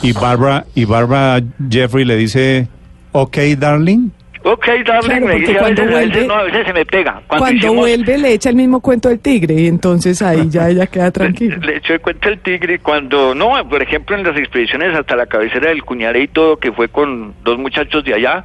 Y 0.01 0.11
Barbara, 0.13 0.65
y 0.75 0.85
Barbara 0.85 1.41
Jeffrey 1.69 2.03
le 2.03 2.15
dice, 2.17 2.67
ok, 3.11 3.37
darling. 3.57 4.09
Ok, 4.43 4.65
darling, 4.85 5.07
Claro, 5.09 5.25
me 5.27 5.33
a 5.33 5.37
cuando 5.37 5.37
veces, 5.39 5.61
a 5.61 5.63
veces 5.67 5.91
vuelve- 5.91 6.27
no, 6.27 6.33
a 6.33 6.43
veces 6.43 6.65
se 6.65 6.73
me 6.73 6.85
pega. 6.85 7.21
Cuando, 7.27 7.51
hicimos- 7.51 7.75
vuelve 7.75 8.17
le 8.17 8.33
echa 8.33 8.49
el 8.49 8.55
mismo 8.55 8.79
cuento 8.81 9.09
del 9.09 9.19
tigre 9.19 9.53
y 9.55 9.67
entonces 9.67 10.21
ahí 10.21 10.49
ya 10.49 10.69
ella 10.69 10.87
queda 10.87 11.11
tranquila. 11.11 11.57
Le 11.57 11.77
echó 11.77 11.93
el 11.93 12.01
cuento 12.01 12.29
el 12.29 12.39
tigre 12.39 12.79
cuando, 12.79 13.35
no, 13.35 13.51
por 13.69 13.81
ejemplo, 13.83 14.15
en 14.17 14.23
las 14.23 14.37
expediciones 14.37 14.95
hasta 14.95 15.15
la 15.15 15.25
cabecera 15.27 15.69
del 15.69 15.83
Cuñaré 15.83 16.23
y 16.23 16.27
todo, 16.29 16.57
que 16.57 16.71
fue 16.71 16.87
con 16.89 17.33
dos 17.43 17.57
muchachos 17.57 18.03
de 18.03 18.13
allá, 18.13 18.43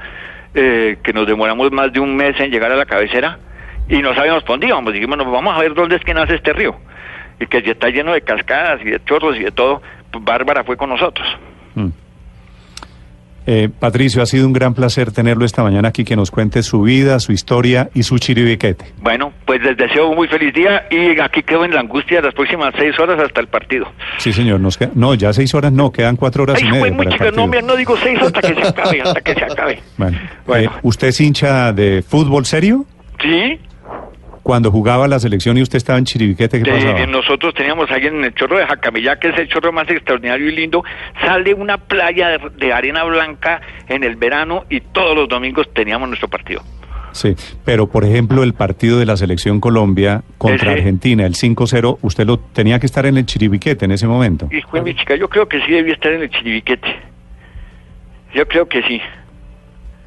eh, 0.54 0.98
que 1.02 1.12
nos 1.12 1.26
demoramos 1.26 1.70
más 1.72 1.92
de 1.92 2.00
un 2.00 2.14
mes 2.16 2.38
en 2.40 2.50
llegar 2.50 2.70
a 2.72 2.76
la 2.76 2.86
cabecera 2.86 3.38
y 3.88 3.98
no 4.02 4.14
sabíamos 4.14 4.42
por 4.42 4.52
dónde 4.54 4.66
íbamos. 4.68 4.92
Dijimos, 4.92 5.16
"No, 5.18 5.30
vamos 5.30 5.54
a 5.56 5.60
ver 5.60 5.74
dónde 5.74 5.96
es 5.96 6.02
que 6.02 6.14
nace 6.14 6.34
este 6.36 6.52
río. 6.52 6.76
Y 7.40 7.46
que 7.46 7.62
ya 7.62 7.72
está 7.72 7.88
lleno 7.88 8.12
de 8.12 8.20
cascadas 8.22 8.80
y 8.82 8.90
de 8.90 9.00
chorros 9.04 9.36
y 9.36 9.44
de 9.44 9.50
todo. 9.50 9.82
Pues 10.12 10.24
Bárbara 10.24 10.62
fue 10.64 10.76
con 10.76 10.90
nosotros. 10.90 11.26
Mm. 11.74 11.88
Eh, 13.46 13.68
Patricio, 13.78 14.22
ha 14.22 14.26
sido 14.26 14.46
un 14.46 14.54
gran 14.54 14.72
placer 14.72 15.12
tenerlo 15.12 15.44
esta 15.44 15.62
mañana 15.62 15.88
aquí, 15.88 16.02
que 16.02 16.16
nos 16.16 16.30
cuente 16.30 16.62
su 16.62 16.80
vida, 16.80 17.20
su 17.20 17.30
historia 17.32 17.90
y 17.92 18.02
su 18.04 18.16
chiribiquete. 18.18 18.86
Bueno, 19.02 19.34
pues 19.44 19.60
les 19.62 19.76
deseo 19.76 20.08
un 20.08 20.16
muy 20.16 20.28
feliz 20.28 20.54
día 20.54 20.86
y 20.90 21.20
aquí 21.20 21.42
quedo 21.42 21.62
en 21.66 21.74
la 21.74 21.80
angustia 21.80 22.18
de 22.18 22.28
las 22.28 22.34
próximas 22.34 22.72
seis 22.78 22.98
horas 22.98 23.20
hasta 23.20 23.42
el 23.42 23.48
partido. 23.48 23.92
Sí, 24.16 24.32
señor. 24.32 24.60
Nos 24.60 24.78
queda- 24.78 24.92
no, 24.94 25.12
ya 25.12 25.30
seis 25.34 25.54
horas 25.54 25.72
no, 25.72 25.92
quedan 25.92 26.16
cuatro 26.16 26.44
horas 26.44 26.56
Ay, 26.62 26.68
y 26.68 26.72
media. 26.72 26.96
para 26.96 27.28
el 27.28 27.36
no, 27.36 27.46
no 27.46 27.76
digo 27.76 27.94
seis 28.02 28.18
hasta 28.22 28.40
que 28.40 28.54
se 28.54 28.66
acabe, 28.66 29.02
hasta 29.02 29.20
que 29.20 29.34
se 29.34 29.44
acabe. 29.44 29.82
Bueno, 29.98 30.18
Bueno. 30.46 30.70
eh, 30.70 30.78
¿usted 30.82 31.08
es 31.08 31.20
hincha 31.20 31.70
de 31.74 32.02
fútbol 32.02 32.46
serio? 32.46 32.86
¿Sí? 33.20 33.58
Cuando 34.44 34.70
jugaba 34.70 35.08
la 35.08 35.18
selección 35.18 35.56
y 35.56 35.62
usted 35.62 35.78
estaba 35.78 35.98
en 35.98 36.04
Chiribiquete, 36.04 36.62
¿qué 36.62 36.70
De- 36.70 36.76
pasaba? 36.78 37.06
nosotros 37.06 37.54
teníamos 37.54 37.90
ahí 37.90 38.06
en 38.06 38.22
el 38.22 38.34
chorro 38.34 38.58
de 38.58 38.66
Jacamilla, 38.66 39.18
que 39.18 39.30
es 39.30 39.38
el 39.38 39.48
chorro 39.48 39.72
más 39.72 39.88
extraordinario 39.90 40.46
y 40.50 40.52
lindo, 40.54 40.84
sale 41.22 41.54
una 41.54 41.78
playa 41.78 42.28
de, 42.28 42.50
de 42.58 42.70
arena 42.72 43.04
blanca 43.04 43.62
en 43.88 44.04
el 44.04 44.16
verano 44.16 44.64
y 44.68 44.80
todos 44.80 45.16
los 45.16 45.30
domingos 45.30 45.66
teníamos 45.72 46.08
nuestro 46.08 46.28
partido. 46.28 46.62
Sí, 47.12 47.34
pero 47.64 47.86
por 47.88 48.04
ejemplo 48.04 48.42
el 48.42 48.52
partido 48.52 48.98
de 48.98 49.06
la 49.06 49.16
selección 49.16 49.60
Colombia 49.60 50.22
contra 50.36 50.72
Ese. 50.72 50.80
Argentina, 50.80 51.24
el 51.24 51.32
5-0, 51.34 51.98
usted 52.02 52.26
lo 52.26 52.38
tenía 52.38 52.78
que 52.78 52.84
estar 52.84 53.06
en 53.06 53.16
el 53.16 53.24
Chiribiquete 53.24 53.86
en 53.86 53.92
ese 53.92 54.06
momento. 54.06 54.48
Y 54.52 54.60
fue 54.60 54.82
mi 54.82 54.94
chica, 54.94 55.16
yo 55.16 55.28
creo 55.30 55.48
que 55.48 55.58
sí 55.64 55.72
debía 55.72 55.94
estar 55.94 56.12
en 56.12 56.20
el 56.22 56.28
chiribiquete. 56.28 56.88
Yo 58.34 58.46
creo 58.46 58.68
que 58.68 58.82
sí. 58.82 59.00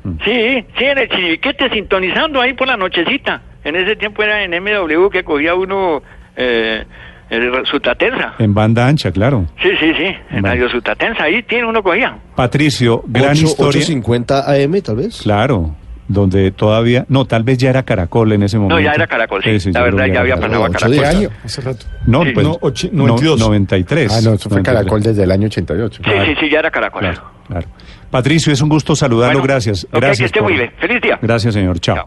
Mm. 0.03 0.11
Sí, 0.23 0.65
sí, 0.77 0.83
en 0.85 0.97
el 0.99 1.09
chiribiquete, 1.09 1.69
sintonizando 1.71 2.39
ahí 2.39 2.53
por 2.53 2.67
la 2.67 2.77
nochecita. 2.77 3.41
En 3.67 3.75
ese 3.75 3.95
tiempo 3.95 4.23
era 4.23 4.43
en 4.43 4.51
MW 4.51 5.09
que 5.09 5.23
cogía 5.23 5.53
uno 5.55 6.01
eh, 6.35 6.85
el 7.29 7.65
Sutatensa. 7.65 8.33
En 8.39 8.53
banda 8.53 8.87
ancha, 8.87 9.11
claro. 9.11 9.45
Sí, 9.61 9.69
sí, 9.79 9.93
sí, 9.97 10.15
en. 10.31 10.43
Radio 10.43 10.69
Sutatensa, 10.69 11.23
ahí 11.23 11.43
tiene 11.43 11.65
uno 11.65 11.83
cogía. 11.83 12.17
Patricio, 12.35 13.03
gran 13.07 13.31
Ocho- 13.31 13.45
historia. 13.47 13.81
8.50 13.81 14.63
AM, 14.63 14.81
tal 14.81 14.95
vez. 14.95 15.21
Claro, 15.21 15.75
donde 16.07 16.51
todavía, 16.51 17.05
no, 17.09 17.25
tal 17.25 17.43
vez 17.43 17.57
ya 17.57 17.69
era 17.69 17.83
Caracol 17.83 18.31
en 18.31 18.43
ese 18.43 18.57
momento. 18.57 18.75
No, 18.75 18.81
ya 18.81 18.93
era 18.93 19.07
Caracol, 19.07 19.43
sí. 19.43 19.59
Sí, 19.59 19.71
la 19.73 19.81
verdad 19.83 20.05
ya 20.05 20.21
había 20.21 20.37
pasado 20.37 20.63
a 20.63 20.69
Caracol. 20.69 20.97
¿Ocho 20.99 21.05
año? 21.05 21.29
Hace 21.43 21.61
rato. 21.61 21.85
No, 22.05 22.23
Sí. 22.23 22.31
pues, 22.33 22.47
No, 22.47 22.53
ochi- 22.59 22.89
no, 22.93 23.07
92. 23.07 23.39
93. 23.41 24.11
Ah, 24.13 24.21
no, 24.23 24.33
eso 24.35 24.49
fue 24.49 24.59
93. 24.59 24.63
Caracol 24.73 25.03
desde 25.03 25.23
el 25.23 25.31
año 25.31 25.47
88. 25.47 26.01
Sí, 26.05 26.11
sí, 26.27 26.35
sí, 26.39 26.49
ya 26.49 26.59
era 26.59 26.71
Caracol. 26.71 27.01
Claro, 27.01 27.21
claro. 27.47 27.67
Patricio, 28.09 28.53
es 28.53 28.61
un 28.61 28.69
gusto 28.69 28.95
saludarlo, 28.95 29.39
Bueno, 29.39 29.53
gracias. 29.53 29.83
ok, 29.83 29.99
gracias 29.99 30.17
que 30.19 30.25
esté 30.27 30.39
por- 30.39 30.49
muy 30.49 30.57
bien. 30.57 30.71
Feliz 30.79 31.01
día. 31.01 31.19
Gracias, 31.21 31.53
señor. 31.53 31.77
Chao. 31.81 31.97
Chao. 31.97 32.05